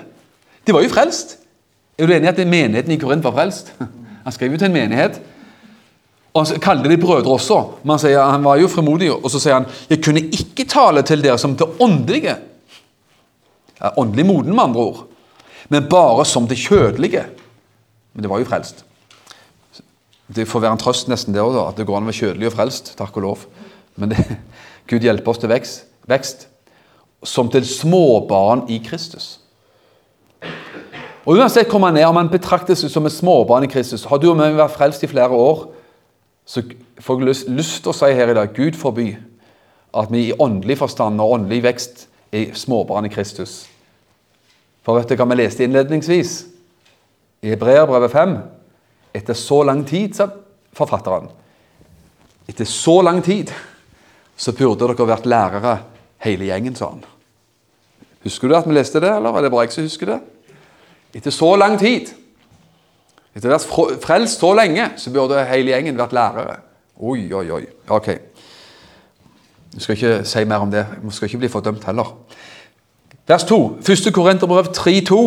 [0.68, 1.40] De var jo frelst.
[1.98, 3.74] Er du enig i at menigheten i Korint var frelst?
[4.24, 5.18] Han skrev jo til en menighet.
[6.32, 7.60] Og Han kalte de brødre også.
[7.84, 11.04] Men han, sier, han var jo fremodig, og så sier han jeg kunne ikke tale
[11.08, 12.38] til dere som til åndelige.
[13.82, 15.04] Ja, åndelig moden, med andre ord.
[15.70, 17.26] Men bare som det kjødelige.
[18.14, 18.86] Men det var jo frelst.
[20.32, 22.48] Det får være en trøst nesten det òg, at det går an å være kjødelig
[22.52, 22.94] og frelst.
[23.00, 23.46] Takk og lov.
[24.00, 24.24] Men det,
[24.90, 26.48] Gud hjelper oss til vekst, vekst.
[27.28, 29.36] Som til småbarn i Kristus.
[31.22, 34.32] Og Uansett hvor man er, om man betraktes som et småbarn i Kristus Har du
[34.32, 35.68] og meg vært frelst i flere år,
[36.46, 36.64] så
[37.00, 39.10] får jeg lyst, til å si her i dag Gud forby
[39.98, 43.66] at vi i åndelig forstand og åndelig vekst er småbarn i Kristus.
[44.82, 46.34] For vet du hva vi leste innledningsvis?
[47.42, 48.36] I Hebreerbrevet 5
[49.18, 50.30] etter så lang tid, sa
[50.78, 51.28] forfatteren,
[52.48, 53.52] etter så lang tid
[54.40, 55.74] så burde dere vært lærere
[56.24, 57.04] hele gjengen, sa han.
[58.24, 60.20] Husker du at vi leste det, eller er det bare jeg som husker det?
[61.18, 62.14] Etter så lang tid,
[63.36, 66.58] etter å ha vært frelst så lenge, så burde hele gjengen vært lærere.
[67.02, 67.64] Oi, oi, oi.
[67.90, 68.10] Ok.
[69.72, 70.84] Jeg skal ikke si mer om det.
[71.02, 72.12] Vi skal ikke bli fordømt heller.
[73.28, 73.60] Vers 2.
[73.88, 74.12] 1.
[74.14, 75.20] Korinterbrev 3,2.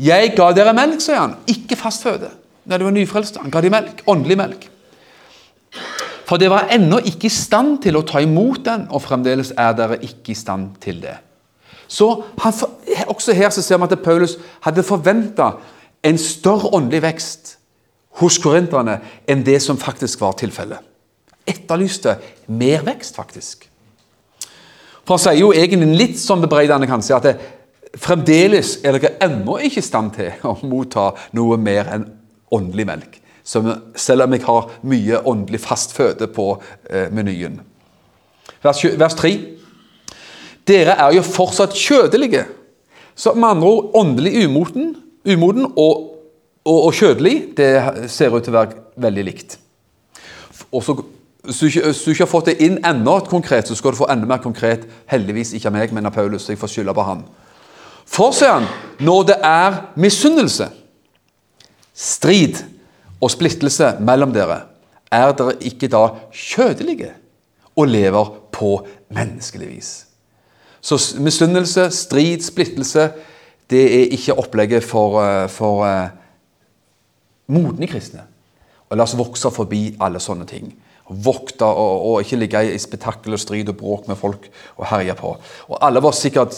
[0.00, 2.30] Jeg ga dere melk, sier han, ikke fastføde.
[2.64, 3.42] Nei, det var nyfrelste.
[3.44, 4.68] Han ga dem melk, åndelig melk.
[6.28, 9.74] For dere var ennå ikke i stand til å ta imot den, og fremdeles er
[9.76, 11.18] dere ikke i stand til det.
[11.90, 12.06] Så
[12.38, 12.54] han,
[13.10, 15.56] Også her så ser vi at Paulus hadde forventa
[16.02, 17.56] en større åndelig vekst
[18.20, 20.80] hos korinterne enn det som faktisk var tilfellet.
[21.48, 23.66] Etterlyste mer vekst, faktisk.
[25.04, 27.34] For Han sier jo egentlig litt sånn bebreidende kanskje at det,
[27.98, 32.06] fremdeles er dere ennå ikke i stand til å motta noe mer enn
[32.54, 33.16] åndelig melk.
[33.96, 37.60] selv om jeg har mye åndelig fast føde på eh, menyen.
[38.62, 39.32] Vers, vers 3.
[40.68, 42.44] Dere er jo fortsatt kjødelige.
[43.16, 46.16] Så med andre ord åndelig umoten, umoden og,
[46.64, 47.70] og, og, kjødelig det
[48.10, 49.58] ser ut til å være veldig likt.
[50.72, 51.02] Også,
[51.44, 53.96] Hvis du, ikke, hvis du ikke har fått det inn ennå konkret, så skal du
[53.96, 54.84] få enda mer konkret.
[55.08, 56.48] Heldigvis ikke av meg, men av Paulus.
[56.48, 57.22] jeg får skylde på han.
[58.04, 58.66] For, sier han,
[59.00, 60.68] når det er misunnelse,
[61.94, 62.60] strid
[63.20, 64.60] og splittelse mellom dere,
[65.10, 67.14] er dere ikke da kjødelige
[67.76, 68.76] og lever på
[69.14, 69.90] menneskelig vis.
[70.80, 73.10] Så misunnelse, strid, splittelse,
[73.70, 76.10] det er ikke opplegget for, eh, for uh,
[77.54, 78.26] modne kristne.
[78.90, 80.72] Og la oss vokse forbi alle sånne ting.
[81.10, 85.14] Vokte og, og ikke ligge i spetakkel og strid og bråk med folk og herje
[85.18, 85.34] på.
[85.70, 86.56] Og alle var sikkert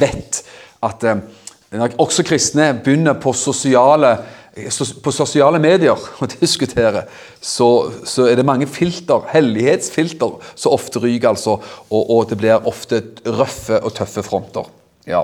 [0.00, 0.42] vet
[0.86, 4.18] at uh, også kristne begynner på sosiale
[4.50, 7.04] på sosiale medier og diskutere,
[7.40, 7.68] så,
[8.04, 11.60] så, er det mange filter, hellighetsfilter, som ofte ryker, altså.
[11.90, 14.66] Og, og, det blir ofte røffe og tøffe fronter.
[15.06, 15.22] Ja.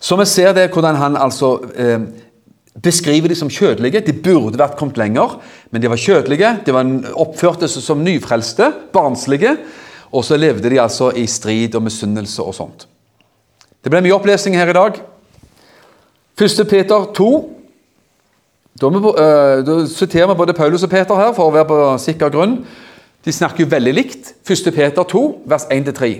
[0.00, 2.00] Så vi ser det hvordan han altså eh,
[2.82, 4.00] beskriver de som kjødelige.
[4.06, 5.36] De burde vært kommet lenger,
[5.70, 6.54] men de var kjødelige.
[6.66, 6.88] De var
[7.20, 9.56] oppførte seg som nyfrelste, barnslige.
[10.10, 12.86] Og så levde de altså i strid og misunnelse og sånt.
[13.84, 15.00] Det ble mye opplesning her i dag.
[16.40, 16.66] 1.
[16.68, 17.30] Peter 2.
[18.80, 21.80] Da, vi, uh, da siterer vi både Paulus og Peter her for å være på
[22.00, 22.62] sikker grunn.
[23.24, 24.32] De snakker jo veldig likt.
[24.48, 24.72] 1.
[24.72, 26.14] Peter 2, vers 1-3.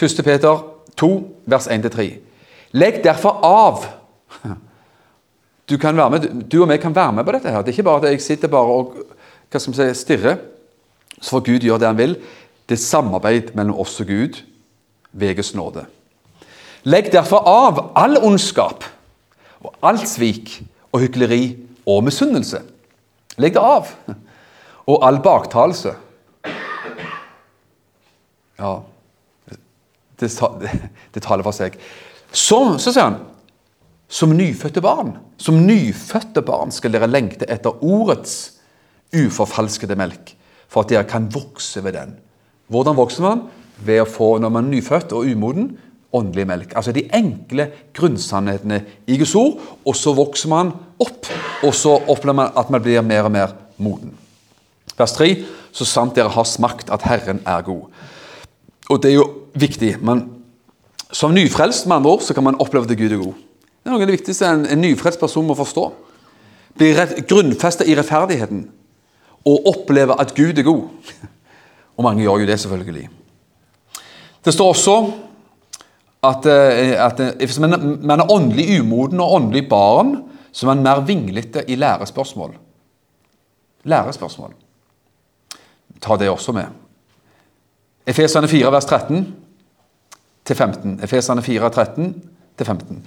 [0.00, 0.22] 1.
[0.24, 0.64] Peter
[0.96, 1.10] 2,
[1.44, 2.25] vers 1-3.
[2.76, 3.86] Legg derfor av
[5.66, 7.50] du, du, og vi kan være med på dette.
[7.50, 7.62] her.
[7.62, 8.92] Det er ikke bare at jeg sitter bare og
[9.50, 10.38] hva skal si, stirrer,
[11.18, 12.14] så får Gud gjøre det han vil.
[12.68, 14.42] Det er samarbeid mellom oss og Gud
[15.12, 15.86] ved Guds nåde.
[16.86, 18.84] Legg derfor av all ondskap
[19.64, 20.60] og alt svik
[20.92, 22.60] og hykleri og misunnelse.
[23.42, 23.90] Legg det av.
[24.86, 25.96] Og all baktalelse.
[28.56, 28.76] Ja
[30.16, 30.30] Det,
[31.14, 31.74] det taler for seg.
[32.36, 33.20] Som, så sier han,
[34.12, 35.14] som nyfødte barn.
[35.40, 38.58] Som nyfødte barn skal dere lengte etter ordets
[39.16, 40.34] uforfalskede melk,
[40.68, 42.16] for at dere kan vokse ved den.
[42.68, 43.46] Hvordan vokser man?
[43.86, 45.70] Ved å få, når man er nyfødt og umoden,
[46.16, 46.76] åndelig melk.
[46.76, 49.58] Altså de enkle grunnsannhetene i Guds ord.
[49.84, 50.72] Og så vokser man
[51.02, 51.28] opp,
[51.64, 54.14] og så opplever man at man blir mer og mer moden.
[54.96, 57.90] Vers 3.: Så sant dere har smakt at Herren er god.
[58.88, 59.96] Og det er jo viktig.
[60.00, 60.24] Man,
[61.12, 63.34] som nyfrelst med andre ord, så kan man oppleve at Gud er god.
[63.36, 65.84] Det er noe av det viktigste en, en nyfrelst person må forstå.
[66.76, 66.90] Bli
[67.28, 68.64] grunnfesta i rettferdigheten
[69.46, 70.88] og oppleve at Gud er god.
[71.96, 73.06] Og mange gjør jo det, selvfølgelig.
[74.44, 74.96] Det står også
[76.26, 80.16] at, eh, at eh, hvis man, er åndelig umoden og åndelig barn,
[80.52, 82.54] så er man mer vinglete i lærespørsmål.
[83.84, 84.52] Lærespørsmål.
[86.02, 86.64] Ta det også med.
[88.06, 89.26] Efesene 4, vers 13
[90.46, 91.00] til 15.
[91.04, 92.10] Efesene 4, 13
[92.56, 93.00] til 15.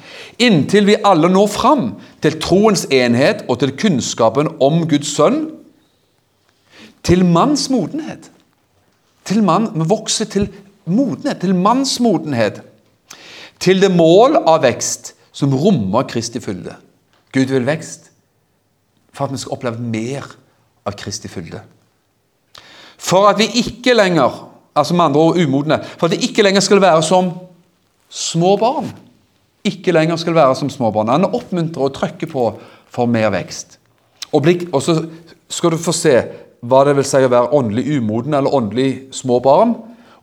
[0.46, 1.86] Inntil vi alle når fram
[2.22, 5.48] til troens enhet og til kunnskapen om Guds sønn,
[7.04, 8.32] til manns modenhet.
[9.26, 10.50] Til mann, Vi vokser til
[10.86, 12.62] modenhet, til manns modenhet
[13.60, 16.76] til det mål av vekst som rommer Kristi fylde.
[17.36, 18.10] Gud vil vekst
[19.14, 20.26] for at vi skal oppleve mer
[20.88, 21.62] av Kristi fylde.
[23.00, 24.46] For at vi ikke lenger
[24.80, 27.32] altså med andre ord umodne, for at de ikke lenger skal være som
[28.10, 28.90] små barn.
[29.68, 31.12] Ikke lenger skal være som små barn.
[31.12, 32.50] Han oppmuntrer og trykker på
[32.90, 33.78] for mer vekst.
[34.32, 35.02] Og, blikk, og så
[35.50, 36.16] skal du få se
[36.60, 39.76] hva det vil si å være åndelig umoden eller åndelig små barn.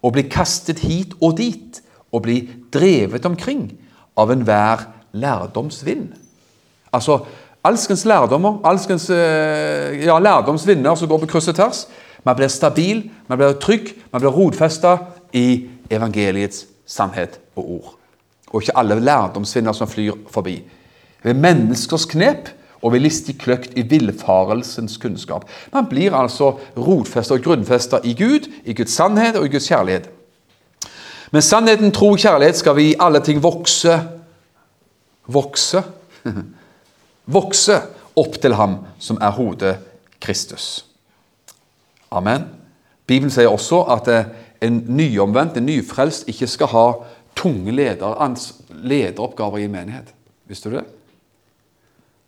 [0.03, 1.81] Og bli kastet hit og dit
[2.15, 2.41] og bli
[2.73, 3.69] drevet omkring
[4.17, 6.11] av enhver lærdomsvind.
[6.95, 7.21] Altså
[7.67, 11.87] alskens lærdommer, alskens eh, ja, lærdomsvinder som går på kryss og tvers.
[12.27, 14.97] Man blir stabil, man blir trygg, man blir rotfesta
[15.33, 17.93] i evangeliets sannhet og ord.
[18.51, 20.59] Og ikke alle lærdomsvinner som flyr forbi.
[21.23, 22.51] Ved menneskers knep
[22.83, 25.47] og ved listig kløkt i villfarelsens kunnskap.
[25.73, 30.11] Man blir altså rotfesta og grunnfesta i Gud, i Guds sannhet og i Guds kjærlighet.
[31.31, 34.01] Men sannheten, tro og kjærlighet skal vi i alle ting vokse
[35.27, 35.83] Vokse
[37.37, 37.81] Vokse
[38.17, 39.77] opp til ham som er hodet
[40.23, 40.86] Kristus.
[42.11, 42.47] Amen.
[43.07, 44.29] Bibelen sier også at eh,
[44.67, 46.85] en nyomvendt, en nyfrelst, ikke skal ha
[47.37, 48.37] tunge leder,
[48.71, 50.15] lederoppgaver i en menighet.
[50.49, 50.87] Visste du det?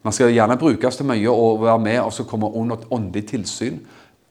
[0.03, 3.27] Man skal gjerne brukes til mye og være med og så komme under et åndelig
[3.33, 3.81] tilsyn.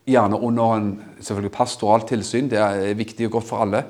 [0.08, 3.84] Gjerne under en selvfølgelig pastoralt tilsyn, det er viktig og godt for alle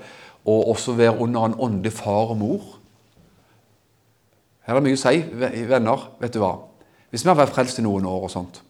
[0.48, 2.62] og også være under en åndelig far og mor.
[4.64, 5.20] Her er det mye å si,
[5.68, 6.08] venner.
[6.20, 6.54] vet du hva?
[7.12, 8.62] Hvis vi har vært frelst i noen år, og sånt,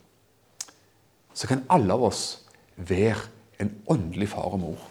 [1.33, 2.23] så kan alle av oss
[2.77, 3.25] være
[3.59, 4.85] en åndelig far og mor.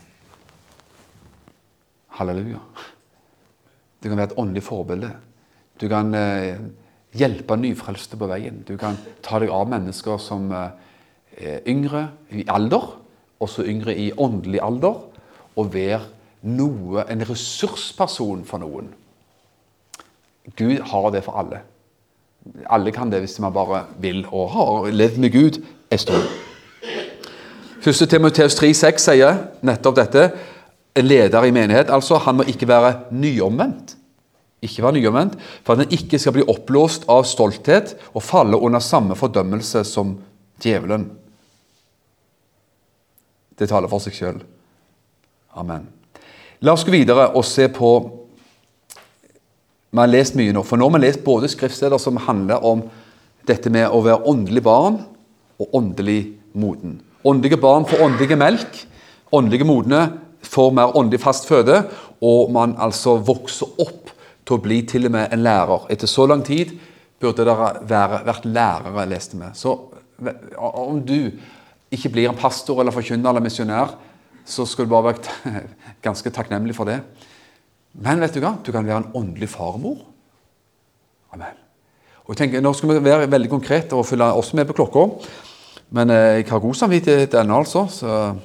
[2.19, 2.61] Halleluja.
[4.03, 5.13] Du kan være et åndelig forbilde.
[5.81, 6.59] Du kan eh,
[7.17, 8.63] hjelpe nyfrelste på veien.
[8.69, 10.71] Du kan ta deg av mennesker som eh,
[11.37, 12.97] er yngre i alder,
[13.41, 15.03] også yngre i åndelig alder,
[15.57, 16.01] og være
[16.47, 18.93] noe, en ressursperson for noen.
[20.57, 21.63] Gud har det for alle.
[22.71, 26.46] Alle kan det hvis man bare vil og har levd med Gud en stund.
[27.87, 28.09] 1.
[28.11, 30.25] Timoteus 3,6 sier nettopp dette.
[30.97, 33.95] En leder i menighet altså, han må ikke være nyomvendt.
[34.65, 38.83] Ikke være nyomvendt, For at han ikke skal bli oppblåst av stolthet og falle under
[38.83, 40.17] samme fordømmelse som
[40.59, 41.07] djevelen.
[43.57, 44.43] Det taler for seg sjøl.
[45.57, 45.87] Amen.
[46.61, 47.91] La oss gå videre og se på
[49.95, 50.61] Vi har lest mye nå.
[50.67, 52.83] For nå har vi lest både skriftsteder som handler om
[53.49, 54.99] dette med å være åndelig barn
[55.63, 56.99] og åndelig moden.
[57.27, 58.83] Åndelige barn får åndelige melk.
[59.35, 60.03] Åndelige modne
[60.47, 61.83] får mer åndelig fast føde.
[62.23, 64.13] Og man altså vokser opp
[64.47, 65.89] til å bli til og med en lærer.
[65.91, 66.77] Etter så lang tid
[67.21, 69.51] burde dere være, vært lærere, leste vi.
[69.59, 69.75] Så
[70.57, 71.33] om du
[71.93, 73.97] ikke blir en pastor eller forkynner eller misjonær,
[74.47, 75.63] så skal du bare være
[76.07, 77.01] ganske takknemlig for det.
[77.97, 78.55] Men vet du hva?
[78.63, 80.05] Du kan være en åndelig farmor.
[81.35, 81.59] Amen.
[82.27, 85.07] Og jeg tenker, Nå skal vi være veldig konkrete og følge oss med på klokka.
[85.95, 87.87] Men eh, jeg har god samvittighet ennå, altså.
[87.91, 88.37] Så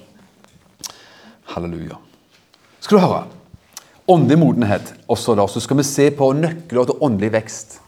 [1.55, 1.97] halleluja.
[2.79, 3.23] Skal du høre.
[4.11, 4.93] Åndelig modenhet.
[5.07, 7.79] Også da, Så skal vi se på nøkler til åndelig vekst.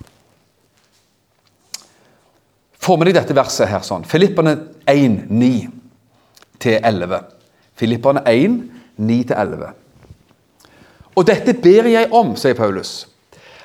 [2.83, 3.79] Få med deg dette verset her.
[3.85, 4.03] sånn.
[4.03, 7.23] Filipperne 1, 9-11.
[7.79, 8.59] Filipperne 1,
[8.99, 9.71] 9-11.
[11.15, 13.05] Og dette ber jeg om, sier Paulus,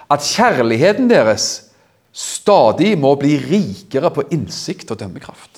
[0.09, 1.71] at kjærligheten deres
[2.13, 5.58] stadig må bli rikere på innsikt og dømmekraft.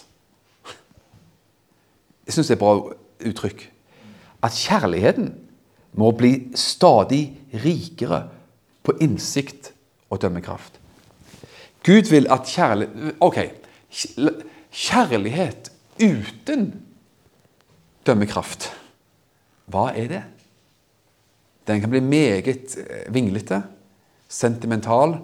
[2.31, 2.75] Jeg syns det er et bra
[3.27, 3.63] uttrykk.
[4.47, 5.33] At kjærligheten
[5.99, 7.25] må bli stadig
[7.65, 8.21] rikere
[8.87, 9.73] på innsikt
[10.15, 10.79] og dømmekraft.
[11.83, 13.41] Gud vil at kjærlighet Ok,
[14.71, 16.71] kjærlighet uten
[18.07, 18.71] dømmekraft,
[19.67, 20.23] hva er det?
[21.67, 23.65] Den kan bli meget eh, vinglete,
[24.31, 25.19] sentimental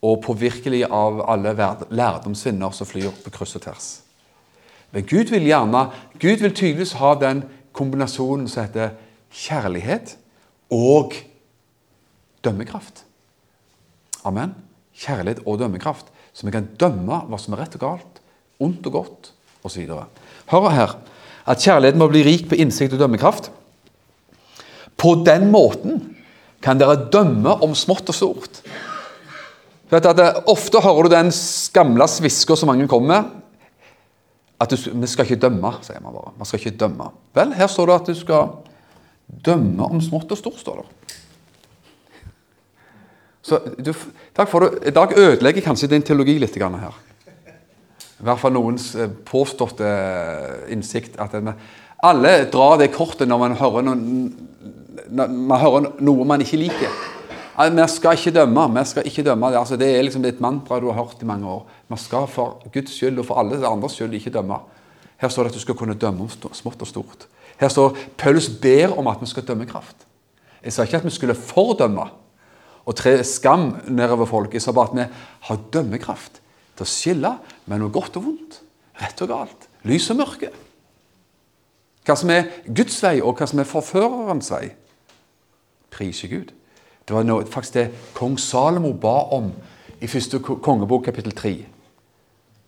[0.00, 1.52] og påvirkelig av alle
[1.92, 3.88] lærdomsvinner som flyr på kryss og tvers.
[4.92, 5.88] Men Gud vil gjerne,
[6.20, 7.42] Gud vil tydeligvis ha den
[7.76, 8.96] kombinasjonen som heter
[9.30, 10.16] kjærlighet
[10.72, 11.14] og
[12.44, 13.04] dømmekraft.
[14.24, 14.56] Amen
[14.98, 16.10] kjærlighet og dømmekraft.
[16.32, 18.20] Så vi kan dømme hva som er rett og galt,
[18.62, 19.30] ondt og godt
[19.66, 19.86] osv.
[20.50, 20.98] Hør her
[21.48, 23.50] at kjærligheten må bli rik på innsikt og dømmekraft.
[24.98, 26.02] På den måten
[26.62, 28.62] kan dere dømme om smått og stort.
[29.88, 31.30] Det, Ofte hører du den
[31.72, 33.36] gamle sviska som mange kommer med.
[34.58, 36.32] At du, vi skal ikke dømme, sier man bare.
[36.38, 37.12] Man skal ikke dømme.
[37.36, 38.48] Vel, her står det at du skal
[39.46, 40.58] dømme om smått og stort.
[40.58, 41.16] står det.
[43.48, 43.92] Så du,
[44.36, 44.88] takk for det.
[44.90, 46.96] I dag ødelegger kanskje din teologi litt her.
[48.18, 51.20] I hvert fall noens eh, påståtte eh, innsikt.
[51.22, 51.54] at det,
[52.02, 54.02] Alle drar det kortet når man hører, noen,
[55.08, 56.98] når man hører noe man ikke liker.
[57.58, 58.78] Vi skal ikke dømme.
[58.78, 59.58] vi skal ikke dømme.
[59.58, 61.66] Altså, det er liksom et mantra du har hørt i mange år.
[61.88, 64.58] Vi skal for Guds skyld og for alle andres skyld ikke dømme.
[65.18, 67.26] Her står det at du skal kunne dømme om smått og stort.
[67.58, 70.06] Her står Paulus ber om at vi skal dømme kraft.
[70.62, 72.06] Jeg sa ikke at vi skulle fordømme
[72.88, 74.54] og tre skam nedover folk.
[74.54, 75.06] Jeg sa bare at vi
[75.48, 76.40] har dømmekraft
[76.76, 77.32] til å skille
[77.68, 78.60] mellom godt og vondt,
[79.02, 80.52] rett og galt, lys og mørke.
[82.06, 84.70] Hva som er Guds vei, og hva som er forførerens vei.
[85.92, 86.54] Priser Gud.
[87.08, 89.48] Det var noe, faktisk det kong Salomo ba om
[90.04, 91.52] i første kongebok, kapittel 3.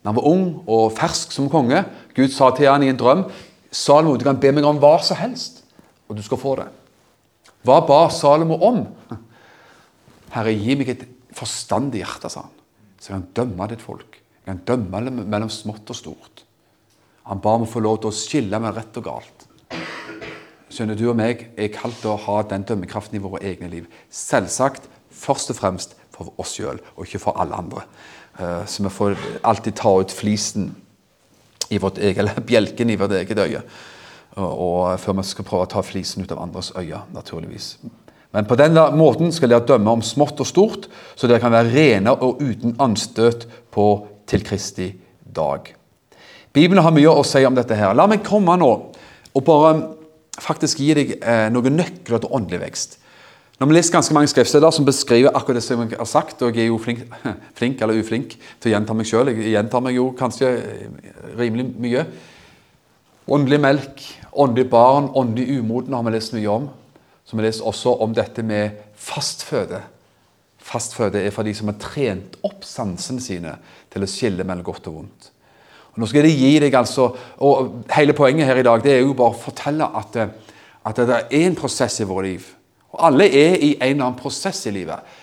[0.00, 1.82] Da han var ung og fersk som konge,
[2.16, 3.26] Gud sa til han i en drøm
[3.70, 5.60] Salomo, du kan be meg om hva som helst,
[6.08, 6.70] og du skal få det.
[7.68, 8.80] Hva ba Salomo om?
[10.32, 11.04] Herre, gi meg et
[11.36, 12.56] forstandig hjerte, sa han,
[12.96, 14.16] så jeg kan dømme ditt folk.
[14.40, 16.46] Jeg kan dømme mellom smått og stort.
[17.28, 19.39] Han ba om å få lov til å skille mellom rett og galt.
[20.70, 23.88] Skjønner du og meg er kalt til å ha den dømmekraften i våre egne liv.
[24.10, 27.82] Selvsagt først og fremst for oss sjøl, og ikke for alle andre.
[28.38, 30.70] Eh, så vi får alltid ta ut flisen
[31.70, 33.64] i vårt eget, eller bjelken i vårt eget øye.
[34.38, 37.72] Og, før vi skal prøve å ta flisen ut av andres øye, naturligvis.
[38.30, 40.86] Men på denne måten skal dere dømme om smått og stort,
[41.18, 43.86] så dere kan være rene og uten anstøt på
[44.30, 44.92] til Kristi
[45.26, 45.72] dag.
[46.54, 47.74] Bibelen har mye å si om dette.
[47.74, 47.94] her.
[47.94, 48.70] La meg komme nå
[49.34, 49.74] og bare
[50.42, 52.98] faktisk gi deg eh, noen nøkler til åndelig vekst.
[53.60, 56.56] Når vi leser ganske mange skriftsteder som beskriver akkurat det som jeg har sagt, og
[56.56, 57.02] jeg er jo flink,
[57.58, 61.68] flink eller uflink til å gjenta meg sjøl, jeg gjentar meg jo kanskje eh, rimelig
[61.76, 62.06] mye.
[63.30, 66.70] Åndelig melk, åndelig barn, åndelig umoden har vi lest mye om.
[67.28, 69.82] Så vi leser også om dette med fastføde.
[70.70, 73.52] Fastføde er for de som har trent opp sansene sine
[73.92, 75.30] til å skille mellom godt og vondt.
[75.94, 77.08] Og nå skal jeg gi deg altså,
[77.42, 80.54] og Hele poenget her i dag det er jo bare å fortelle at, eh,
[80.86, 82.46] at det er en prosess i vårt liv.
[82.94, 85.18] Og Alle er i en eller annen prosess i livet.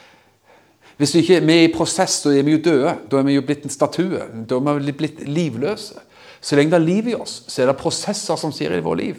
[0.97, 2.95] Hvis vi ikke er i prosess, så er vi jo døde.
[3.09, 4.23] Da er vi jo blitt en statue.
[4.49, 6.01] Da er vi blitt livløse.
[6.41, 9.01] Så lenge det er liv i oss, så er det prosesser som sier i vårt
[9.01, 9.17] liv.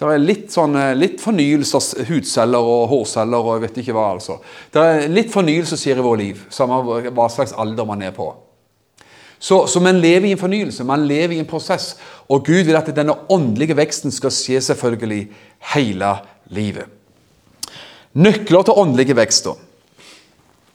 [0.00, 3.96] Det er litt, sånn, eh, litt fornyelse av hudceller og hårceller og jeg vet ikke
[3.98, 4.06] hva.
[4.14, 4.38] altså.
[4.72, 6.78] Det er litt fornyelse som sier i vårt liv, samme
[7.10, 8.30] hva slags alder man er på.
[9.40, 11.94] Så, så, man lever i en fornyelse, man lever i en prosess.
[12.28, 15.22] Og Gud vil at denne åndelige veksten skal skje selvfølgelig
[15.72, 16.12] hele
[16.52, 16.84] livet.
[18.12, 19.56] Nøkler til åndelige vekster.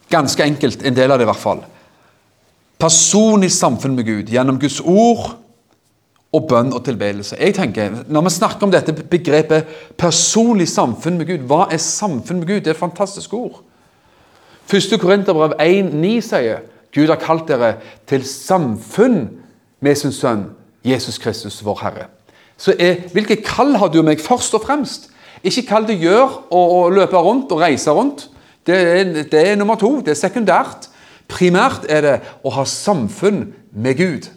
[0.10, 1.62] Ganske enkelt, en del av det i hvert fall.
[2.82, 5.36] Personlig samfunn med Gud gjennom Guds ord
[6.36, 7.38] og bønn og tilbedelse.
[7.40, 9.66] Jeg tenker, Når vi snakker om dette begrepet
[9.98, 12.62] personlig samfunn med Gud, hva er samfunn med Gud?
[12.66, 13.62] Det er et fantastisk ord.
[14.74, 15.00] 1.
[15.00, 16.66] Korinterbrev 1,9 sier
[16.96, 17.76] Gud har kalt dere
[18.08, 19.26] til samfunn
[19.84, 20.48] med sin sønn
[20.86, 22.08] Jesus Kristus, vår Herre.
[22.58, 25.10] Så er, Hvilke kall har du meg først og fremst?
[25.44, 28.30] Ikke kall det gjør å, løpe rundt og reise rundt.
[28.66, 30.00] Det er, det er nummer to.
[30.02, 30.88] Det er sekundært.
[31.30, 32.16] Primært er det
[32.46, 34.30] å ha samfunn med Gud.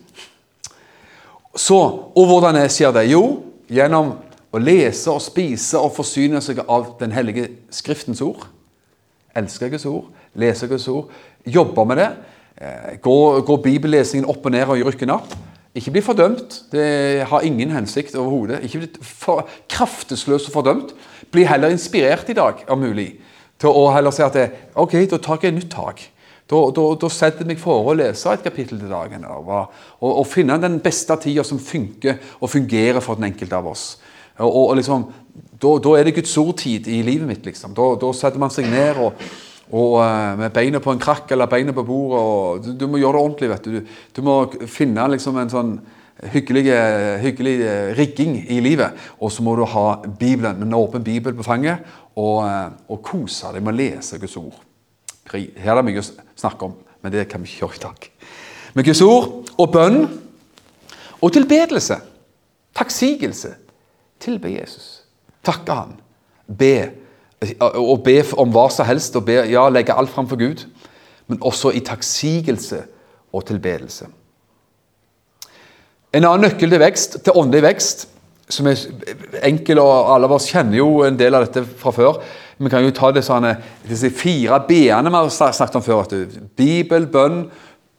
[1.57, 1.79] Så,
[2.15, 3.09] Og hvordan skjer det?
[3.13, 3.23] Jo,
[3.71, 4.17] gjennom
[4.53, 8.47] å lese og spise og forsyne seg av Den hellige Skriftens ord.
[9.37, 11.13] Elsker Guds ord, leser Guds ord,
[11.47, 12.09] jobber med det.
[12.59, 15.35] Eh, går, bibellesingen opp og ned og rykker opp?
[15.79, 16.63] Ikke bli fordømt.
[16.73, 18.65] Det har ingen hensikt overhodet.
[18.67, 20.95] Ikke bli for, kraftesløs og fordømt.
[21.31, 23.13] Bli heller inspirert i dag, om mulig,
[23.61, 26.03] til å heller si at det, ok, da tar jeg et nytt tak.
[26.49, 29.27] Da, da, da setter jeg meg for å lese et kapittel til dagen.
[29.29, 29.51] Og,
[30.01, 33.91] og, finne den beste tida som funker og fungerer for den enkelte av oss.
[34.39, 35.05] Og, og liksom,
[35.61, 37.45] da, da, er det Guds ord-tid i livet mitt.
[37.47, 37.77] liksom.
[37.77, 39.21] Da setter man seg ned og
[39.69, 42.64] og uh, med beina på en krakk eller beina på bordet.
[42.64, 43.51] Du, du, må gjøre det ordentlig.
[43.53, 45.73] vet Du Du, må finne liksom en sånn
[46.33, 46.64] hyggelig,
[47.23, 48.97] hyggelig uh, rigging i livet.
[49.21, 51.85] Og så må du ha Bibelen, en åpen bibel på fanget
[52.16, 54.57] og, uh, og kose deg med å lese Guds ord.
[55.29, 58.09] Her er det mye å snakke om, men det kan vi ikke gjøre i dag.
[58.79, 60.01] Med Guds ord og bønn
[61.21, 61.99] og tilbedelse.
[62.79, 63.53] Takksigelse.
[64.19, 65.03] Tilbe Jesus.
[65.45, 65.95] Takke Han.
[66.49, 66.91] Be
[67.62, 70.64] å be om hva som helst, og be, ja, legge alt fram for Gud,
[71.28, 72.82] men også i takksigelse
[73.32, 74.09] og tilbedelse.
[76.16, 78.07] En annen nøkkel til vekst, til åndelig vekst,
[78.49, 78.80] som er
[79.45, 82.22] enkel, og alle av oss kjenner jo en del av dette fra før.
[82.59, 83.53] Vi kan jo ta det sånne,
[83.86, 86.09] disse fire b-ene vi har snakket om før.
[86.59, 87.43] Bibel, bønn,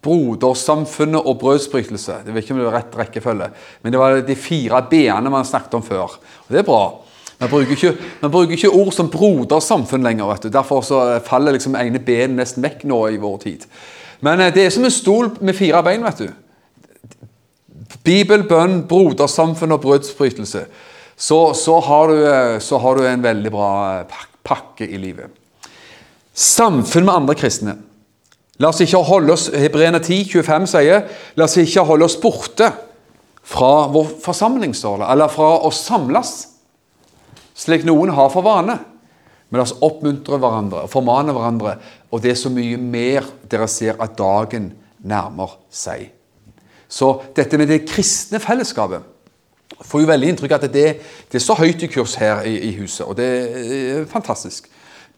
[0.04, 2.24] brodersamfunnet og brødsbrytelse.
[2.26, 3.50] Jeg vet ikke om det var rett rekkefølge,
[3.84, 6.18] men det var de fire b-ene man snakket om før.
[6.18, 6.84] Og Det er bra.
[7.40, 10.28] Man bruker, ikke, vi bruker ikke ord som brodersamfunn lenger.
[10.28, 10.50] vet du.
[10.52, 10.84] Derfor
[11.24, 13.66] faller liksom ene ben nesten vekk nå i vår tid.
[14.20, 16.04] Men eh, det er som en stol med fire bein.
[16.04, 16.30] vet du.
[18.04, 20.66] Bibel, bønn, brodersamfunn og brødsbrytelse.
[21.16, 23.72] Så, så, har du, eh, så har du en veldig bra
[24.02, 25.32] eh, pakke i livet.
[26.34, 27.78] Samfunn med andre kristne.
[28.60, 31.06] La oss ikke holde oss, Hebreerne 10, 25 sier
[31.40, 32.68] la oss ikke holde oss borte
[33.48, 36.34] fra vår forsamlingsståle, eller fra å samles
[37.60, 38.78] slik noen har for vane.
[39.50, 41.76] Men la oss oppmuntre hverandre og formane hverandre,
[42.14, 46.12] og det er så mye mer dere ser at dagen nærmer seg.
[46.90, 49.06] Så dette med det kristne fellesskapet
[49.86, 50.88] får jo veldig inntrykk av at det,
[51.32, 54.68] det så høyt i kurs her i, i, huset, og det er fantastisk.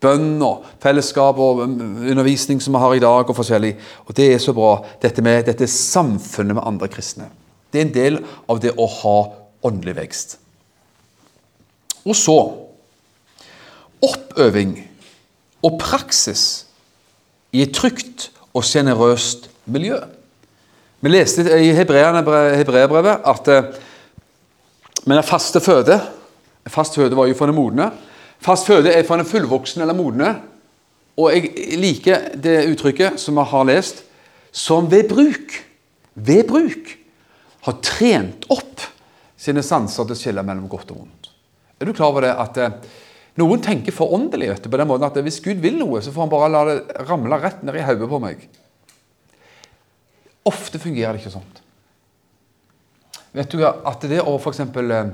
[0.02, 3.76] Bønn og fellesskap og undervisning som vi har i dag, og forskjellig.
[4.08, 7.30] Og det er så bra, dette med dette samfunnet med andre kristne.
[7.70, 9.18] Det er en del av det å ha
[9.68, 10.41] åndelig vekst.
[12.06, 12.38] Og så
[14.02, 14.76] oppøving
[15.62, 16.66] og praksis
[17.54, 20.00] i et trygt og sjenerøst miljø.
[21.02, 23.70] Vi leste i Hebreabrevet at eh,
[25.06, 25.98] men er faste føde
[26.70, 27.88] Fast føde var jo for den modne.
[28.42, 30.36] Fast føde er for den fullvoksne eller modne.
[31.18, 34.04] Og jeg liker det uttrykket som vi har lest,
[34.52, 35.58] som ved bruk
[36.14, 36.92] ved bruk
[37.66, 38.84] har trent opp
[39.40, 41.21] sine sanser til å skille mellom godt og vondt.
[41.82, 42.76] Er du klar over det at eh,
[43.42, 46.14] noen tenker for åndelig vet du, på den måten at hvis Gud vil noe, så
[46.14, 48.44] får han bare la det ramle rett ned i hodet på meg.
[50.52, 51.50] Ofte fungerer det ikke sånn.
[53.32, 55.14] Vet du at det å eksempel, eh,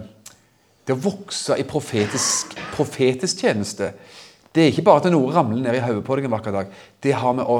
[0.87, 3.91] det å vokse i profetisk, profetisk tjeneste
[4.55, 6.69] Det er ikke bare at noe ramler ned i hodet på deg en vakker dag.
[7.03, 7.57] Det har med å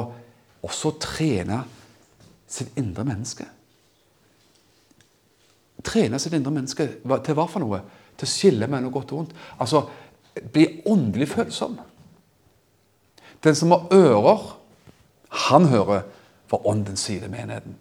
[0.66, 1.60] også trene
[2.50, 3.44] sitt indre menneske.
[5.84, 7.82] Trene sitt indre menneske til hva for noe?
[8.18, 9.34] Til å skille mellom godt og vondt.
[9.62, 9.84] Altså
[10.52, 11.78] bli åndelig følsom.
[13.44, 14.46] Den som har ører,
[15.48, 16.06] han hører
[16.48, 17.76] hva ånden sier til menigheten.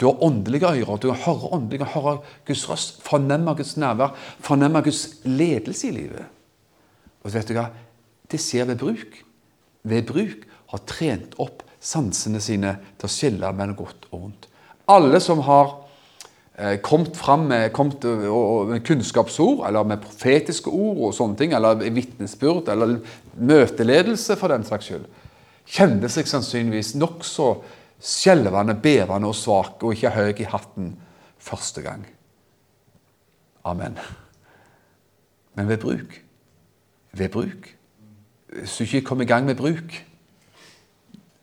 [0.00, 0.98] Du har åndelige ører.
[0.98, 6.24] Du hører åndelige, hører Guds røst, fornemmer Guds nærvær, fornemmer Guds ledelse i livet.
[7.22, 7.68] Og vet du hva?
[8.30, 9.20] Det skjer ved bruk.
[9.86, 14.48] Ved bruk har trent opp sansene sine til å skille mellom godt og vondt.
[14.90, 15.76] Alle som har
[16.84, 21.80] kommet fram med, kommet, og, med kunnskapsord, eller med profetiske ord og sånne ting, eller
[21.80, 22.98] vitnesbyrd, eller
[23.40, 25.06] møteledelse for den saks skyld,
[25.72, 27.48] kjente seg sannsynligvis nokså
[28.02, 30.92] skjelvende, bevende og svak og ikke høy i hatten
[31.42, 32.04] første gang.
[33.64, 33.96] Amen.
[35.54, 36.18] Men ved bruk
[37.12, 37.68] Ved bruk.
[38.48, 39.92] Hvis du ikke kommer i gang med bruk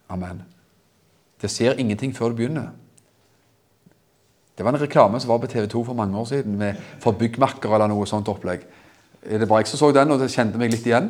[0.10, 0.41] Amen.
[1.41, 2.74] Det skjer ingenting før du begynner.
[4.60, 7.16] Det var en reklame som var på TV 2 for mange år siden med for
[7.16, 8.66] byggmakker eller noe sånt opplegg.
[9.24, 11.07] Det bare jeg som så den, og det kjente meg litt igjen?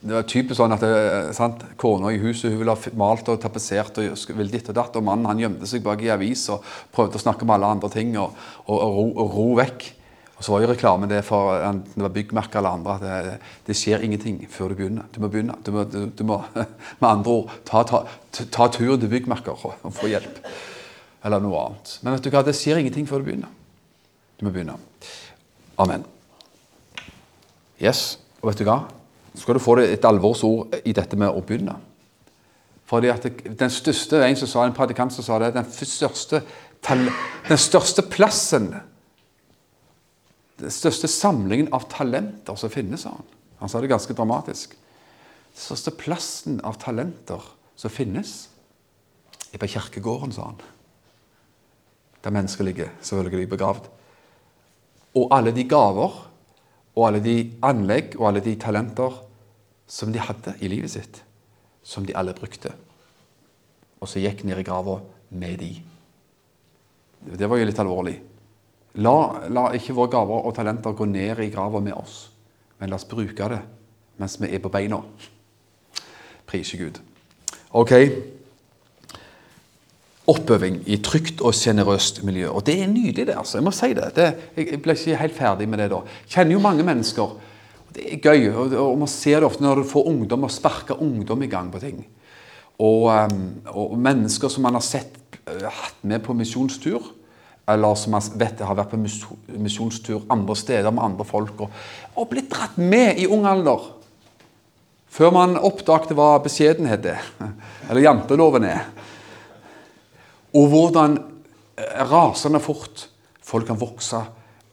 [0.00, 3.42] Det var typisk sånn at eh, sant, Kona i huset hun ville ha malt og
[3.42, 6.64] tapetsert og ville ditt og datt, og mannen han gjemte seg bak i avis og
[6.96, 8.32] prøvde å snakke om alle andre ting og,
[8.64, 9.86] og, og, ro, og ro, vekk.
[10.38, 13.38] Og Så var jo reklamen det for enten det var byggmerker eller andre, at det,
[13.68, 15.12] det, skjer ingenting før du begynner.
[15.12, 15.60] Du må begynne.
[15.60, 16.40] Du må, du, du må
[17.04, 18.06] med andre ord ta, ta,
[18.48, 20.46] ta turen til byggmerker og få hjelp.
[21.24, 21.98] Eller noe annet.
[22.02, 23.52] Men vet du hva, det skjer ingenting før du begynner.
[24.40, 24.78] Du må begynne.
[25.80, 26.06] Amen.
[27.80, 28.18] Yes.
[28.40, 28.82] Og vet du hva?
[29.34, 31.76] så skal du få et alvorsord i dette med å begynne.
[32.90, 36.42] Fordi at den største, En som sa, en predikant som sa det, den største,
[37.48, 38.74] den største plassen
[40.60, 43.28] Den største samlingen av talenter som finnes, sa han.
[43.60, 44.74] Han sa det ganske dramatisk.
[45.54, 47.40] Den største plassen av talenter
[47.76, 48.50] som finnes,
[49.54, 50.60] er på kirkegården, sa han.
[52.24, 53.88] Der mennesker ligger selvfølgelig begravd.
[55.14, 56.30] Og alle de gaver
[56.94, 59.16] og alle de anlegg og alle de talenter
[59.90, 61.22] som de hadde i livet sitt,
[61.82, 62.72] som de alle brukte.
[64.00, 65.00] Og så gikk ned i grava
[65.30, 65.70] med de.
[67.36, 68.16] Det var jo litt alvorlig.
[69.00, 69.14] La,
[69.48, 72.30] la ikke våre gaver og talenter gå ned i grava med oss,
[72.78, 73.60] men la oss bruke det
[74.20, 74.98] mens vi er på beina.
[76.46, 76.98] Prise Gud.
[77.72, 77.92] Ok
[80.28, 82.50] oppøving i trygt og sjenerøst miljø.
[82.52, 83.36] Og det er nydelig, det.
[83.38, 83.58] altså.
[83.58, 84.10] Jeg må si det.
[84.16, 84.28] det.
[84.56, 86.02] Jeg ble ikke helt ferdig med det da.
[86.28, 87.36] Kjenner jo mange mennesker.
[87.94, 88.50] Det er gøy.
[88.52, 91.70] og, og Man ser det ofte når du får ungdom og sparker ungdom i gang
[91.72, 92.04] på ting.
[92.80, 97.10] Og, um, og mennesker som man har sett uh, hatt med på misjonstur,
[97.68, 99.00] eller som man vet har vært på
[99.60, 101.74] misjonstur andre steder med andre folk, og,
[102.16, 103.84] og blitt dratt med i ung alder.
[105.10, 107.28] Før man oppdaget hva beskjedenhet er,
[107.90, 108.86] eller janteloven er.
[110.56, 111.16] Og hvordan
[111.78, 113.06] eh, rasende fort
[113.50, 114.20] folk kan vokse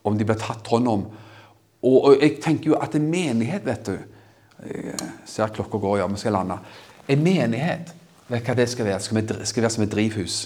[0.07, 1.07] om de blir tatt hånd om.
[1.84, 3.97] Og, og jeg tenker jo at en menighet, vet du
[4.57, 4.97] Jeg
[5.30, 6.57] ser klokka går, ja, vi skal lande.
[7.07, 7.91] En menighet,
[8.28, 9.03] vet du hva det skal være?
[9.05, 10.38] Skal, vi, skal være som et drivhus.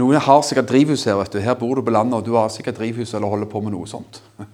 [0.00, 1.18] Noen har sikkert drivhus her.
[1.20, 1.40] vet du.
[1.44, 3.86] Her bor du på landet, og du har sikkert drivhus eller holder på med noe
[3.86, 4.22] sånt.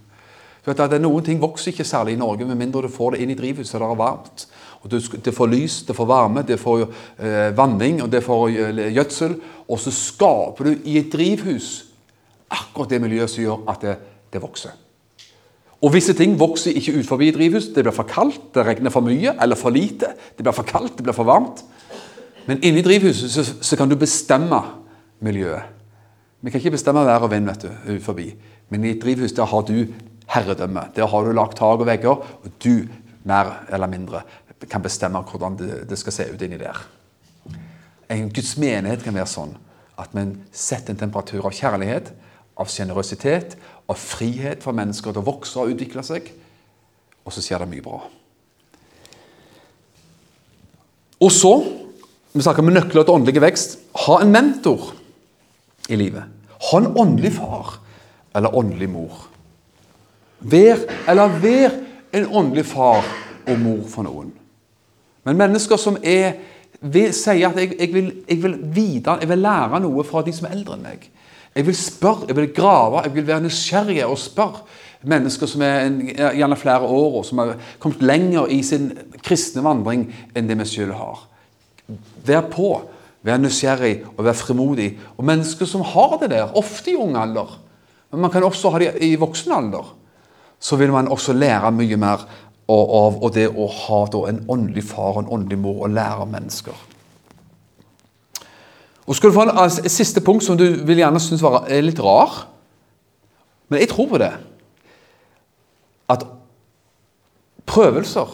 [0.58, 3.22] Du vet at Noen ting vokser ikke særlig i Norge med mindre du får det
[3.22, 4.42] inn i drivhuset og det er varmt.
[4.82, 4.90] Og
[5.24, 6.84] Det får lys, det får varme, det får
[7.18, 9.34] eh, vanning og det får eh, gjødsel.
[9.68, 11.86] Og så skaper du i et drivhus
[12.48, 13.96] akkurat det miljøet som gjør at det,
[14.32, 14.76] det vokser.
[15.82, 17.70] Og Visse ting vokser ikke ut forbi drivhus.
[17.74, 20.14] Det blir for kaldt, det regner for mye eller for lite.
[20.36, 21.62] Det blir for kaldt, det blir for varmt.
[22.48, 24.62] Men inni drivhuset så, så kan du bestemme
[25.20, 25.74] miljøet.
[26.40, 28.30] Vi kan ikke bestemme vær og vind vet du, ut forbi.
[28.70, 29.86] Men i et drivhus der har du
[30.30, 30.88] herredømme.
[30.96, 32.86] Der har du lagt tak og vegger, og du
[33.28, 34.22] mer eller mindre
[34.66, 36.80] kan bestemme hvordan det, det skal se ut inni der.
[38.10, 39.54] En Guds menighet kan være sånn
[39.98, 42.12] at vi setter en temperatur av kjærlighet,
[42.58, 43.56] av sjenerøsitet,
[43.88, 46.30] av frihet for mennesker til å vokse og utvikle seg.
[47.26, 48.00] Og så skjer det mye bra.
[51.18, 51.52] Og så
[52.32, 53.78] vi snakker om nøkler til åndelig vekst.
[54.06, 54.92] Ha en mentor
[55.90, 56.28] i livet.
[56.68, 57.78] Ha en åndelig far
[58.36, 59.24] eller åndelig mor.
[60.38, 61.74] Vær eller vær
[62.14, 63.06] en åndelig far
[63.48, 64.30] og mor for noen.
[65.28, 66.38] Men mennesker som er,
[66.80, 70.32] vil, sier at jeg, jeg, vil, jeg, vil vite, jeg vil lære noe fra de
[70.32, 71.08] som er eldre enn meg.
[71.52, 74.64] Jeg vil spørre, jeg vil grave, jeg vil være nysgjerrig og spørre
[75.08, 75.90] mennesker som er
[76.34, 78.90] gjerne flere år og som har kommet lenger i sin
[79.22, 81.20] kristne vandring enn det vi selv har.
[82.26, 82.72] Vær på,
[83.26, 84.90] vær nysgjerrig og vær frimodig.
[85.16, 87.58] Og mennesker som har det der, ofte i ung alder,
[88.10, 89.94] men man kan også ha det i voksen alder,
[90.58, 92.24] så vil man også lære mye mer
[92.68, 96.26] og, av, og det å ha en åndelig far og en åndelig mor og lære
[96.28, 96.84] mennesker.
[99.08, 101.80] Og skal du få altså, Et siste punkt som du vil gjerne synes var, er
[101.80, 102.44] litt rar,
[103.68, 104.32] men jeg tror på det.
[106.08, 106.24] At
[107.68, 108.28] prøvelser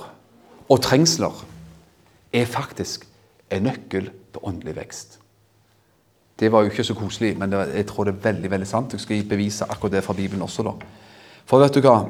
[0.68, 1.44] og trengsler
[2.32, 3.06] er faktisk
[3.50, 5.18] en nøkkel til åndelig vekst.
[6.40, 8.92] Det var jo ikke så koselig, men det, jeg tror det er veldig veldig sant.
[8.92, 10.62] Jeg skal bevise akkurat det fra Bibelen også.
[10.62, 10.72] da.
[11.46, 12.00] For vet du hva?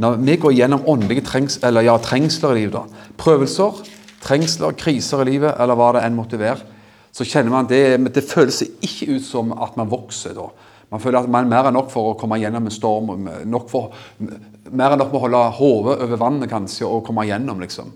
[0.00, 3.80] Når vi går gjennom åndelige trengs, eller ja, trengsler i livet, da, prøvelser,
[4.22, 6.62] trengsler, kriser i livet, eller hva det enn måtte være,
[7.10, 7.82] så kjenner man det,
[8.14, 10.46] det føles ikke ut som at man vokser da.
[10.90, 13.10] Man føler at man er mer enn nok for å komme gjennom en storm.
[13.46, 17.62] Nok for, mer enn nok med å holde hodet over vannet kanskje, og komme gjennom,
[17.62, 17.92] liksom.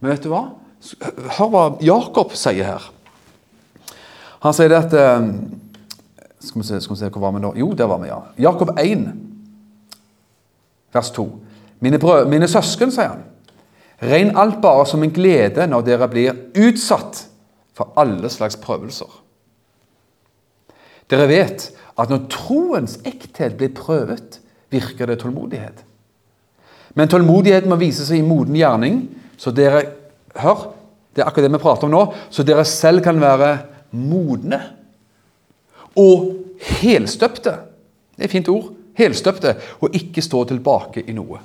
[0.00, 0.46] Men vet du hva?
[1.38, 2.88] Hør hva Jakob sier her.
[4.44, 5.28] Han sier det at eh,
[6.44, 7.52] Skal vi se, skal vi se hvor var vi da?
[7.56, 8.18] Jo, der var vi, ja.
[8.50, 9.06] Jakob 1,
[10.94, 11.26] vers 2.
[11.84, 13.24] Mine, brød, mine søsken, sier han.
[14.04, 17.26] Regn alt bare som en glede når dere blir utsatt
[17.74, 19.10] for alle slags prøvelser.
[21.10, 21.68] Dere vet
[22.00, 24.40] at når troens ekthet blir prøvet,
[24.72, 25.84] virker det tålmodighet.
[26.94, 29.04] Men tålmodighet må vise seg i moden gjerning,
[29.38, 29.84] så dere
[30.34, 30.72] Hør,
[31.14, 32.00] det er akkurat det vi prater om nå.
[32.26, 33.52] Så dere selv kan være
[33.94, 34.58] modne
[35.94, 36.32] og
[36.80, 37.52] helstøpte.
[38.16, 38.72] Det er et fint ord.
[38.98, 39.56] Helstøpte.
[39.80, 41.40] Og ikke stå tilbake i noe.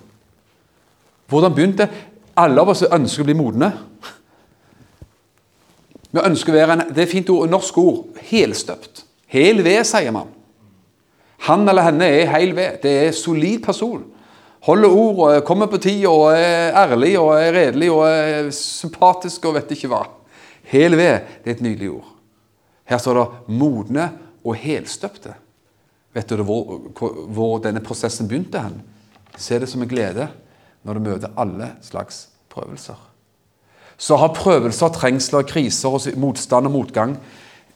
[1.30, 1.90] Hvordan begynte
[2.40, 3.68] Alle av oss ønsker å bli modne.
[6.10, 7.98] Vi ønsker å være en, Det er fint ord, norsk ord.
[8.30, 9.04] Helstøpt.
[9.28, 10.30] Hel ved, sier man.
[11.50, 12.80] Han eller henne er hel ved.
[12.84, 14.06] Det er solid person.
[14.68, 19.46] Holder ord, og kommer på tid og er ærlig og er redelig og er sympatisk
[19.48, 20.02] og vet ikke hva.
[20.70, 22.10] Hel ved det er et nydelig ord.
[22.90, 24.10] Her står det 'modne
[24.44, 25.34] og helstøpte'.
[26.14, 26.80] Vet du hvor,
[27.30, 28.62] hvor denne prosessen begynte?
[28.62, 28.82] hen?
[29.38, 30.28] Se det som en glede
[30.84, 32.98] når du møter alle slags prøvelser.
[33.98, 37.18] Så har prøvelser, trengsler, kriser, og motstand og motgang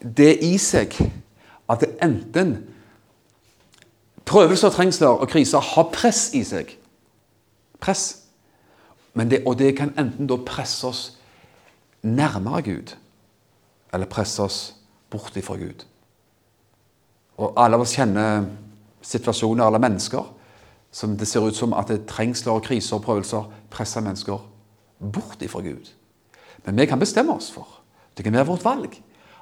[0.03, 0.95] det i seg
[1.69, 2.55] at det enten
[4.25, 6.69] Prøvelser, trengsler og kriser har press i seg.
[7.83, 8.23] Press.
[9.13, 11.01] Det, og det kan enten da presse oss
[12.01, 12.93] nærmere Gud,
[13.93, 14.61] eller presse oss
[15.11, 15.83] bort ifra Gud.
[17.37, 18.45] Og Alle av oss kjenner
[19.03, 20.29] situasjoner eller mennesker
[20.93, 24.41] som det ser ut som at det trengsler, kriser og prøvelser presser mennesker
[25.13, 25.89] bort ifra Gud.
[26.65, 27.67] Men vi kan bestemme oss for,
[28.13, 28.99] det kan være vårt valg,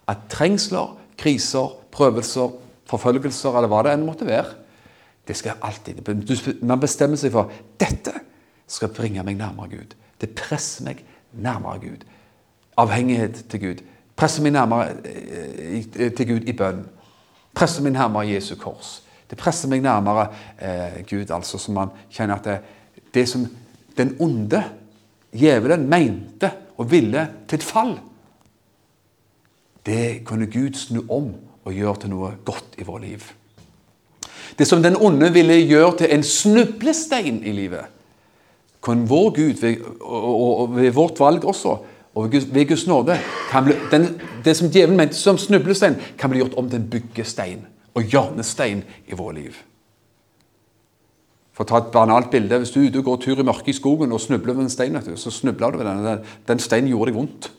[0.08, 2.56] at trengsler, kriser, prøvelser,
[2.90, 4.56] forfølgelser eller hva det enn måtte være,
[5.28, 6.00] det skal alltid
[6.66, 8.16] Man bestemmer seg for dette
[8.72, 9.94] skal bringe meg nærmere Gud.
[10.20, 12.08] Det presser meg nærmere Gud.
[12.80, 13.84] Avhengighet til Gud.
[14.16, 15.86] Presser meg nærmere eh,
[16.16, 16.86] til Gud i bønn.
[17.54, 19.02] Presser meg nærmere Jesu kors.
[19.30, 20.28] Det presser meg nærmere
[20.60, 22.58] eh, Gud, altså, så man kjenner at det,
[23.14, 23.46] det som
[23.98, 24.64] den onde,
[25.32, 27.94] djevelen, mente og ville til et fall,
[29.86, 31.32] det kunne Gud snu om
[31.66, 33.24] og gjøre til noe godt i vårt liv.
[34.58, 37.86] Det som den onde ville gjøre til en snublestein i livet,
[38.84, 41.76] kan vår Gud, ved, og, og ved vårt valg også,
[42.16, 43.18] og ved Guds nåde
[43.64, 47.66] bli, den, Det som djevelen mente som snublestein, kan bli gjort om til en byggestein
[47.94, 49.56] og hjørnestein i vårt liv.
[51.54, 53.68] For å ta et banalt bilde, Hvis du er ute og går tur i mørket
[53.68, 56.20] i skogen og snubler over en stein, så snubler du ved den.
[56.48, 57.52] Den, steinen gjorde deg vondt.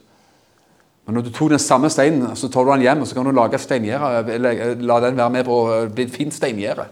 [1.07, 3.25] Men når du tok den samme steinen så tar du den hjem og så kan
[3.25, 6.87] du lage steingjerde, eller la den være med på å bli et fint steingjerde.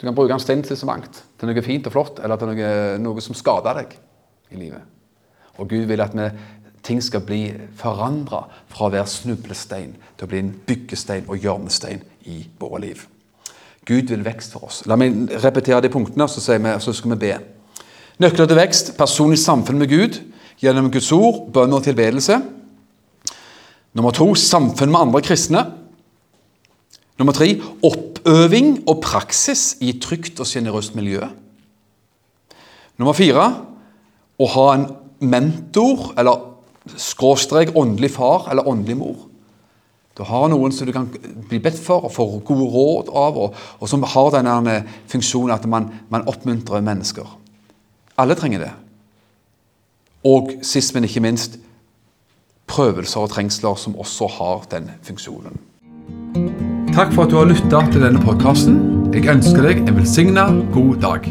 [0.00, 1.24] Du kan bruke en stein til så mangt.
[1.38, 3.98] Til noe fint og flott, eller til noe, noe som skader deg
[4.54, 4.97] i livet.
[5.58, 6.28] Og Gud vil at vi,
[6.86, 7.42] ting skal bli
[7.76, 13.04] forandra fra å være snublestein til å bli en byggestein og hjørnestein i våre liv.
[13.88, 14.82] Gud vil vekst for oss.
[14.86, 17.32] La meg repetere de punktene, så, vi, så skal vi be.
[18.20, 20.20] Nøkler til vekst, personlig samfunn med Gud
[20.62, 22.38] gjennom Guds ord, bønn og tilbedelse.
[23.96, 25.64] Nummer to samfunn med andre kristne.
[27.18, 27.50] Nummer tre
[27.82, 31.24] oppøving og praksis i trygt og sjenerøst miljø.
[32.98, 33.46] Nummer fire
[34.38, 34.86] å ha en
[35.20, 36.44] mentor eller
[36.96, 39.16] skråstrek åndelig far eller åndelig mor.
[40.18, 41.06] Du har noen som du kan
[41.48, 45.66] bli bedt for og få gode råd av, og, og som har denne funksjonen at
[45.70, 47.28] man, man, oppmuntrer mennesker.
[48.18, 48.72] Alle trenger det.
[50.26, 51.60] Og sist, men ikke minst
[52.68, 55.62] prøvelser og trengsler som også har den funksjonen.
[56.90, 58.82] Takk for at du har lytta til denne podkasten.
[59.14, 61.30] Jeg ønsker deg en velsigna god dag.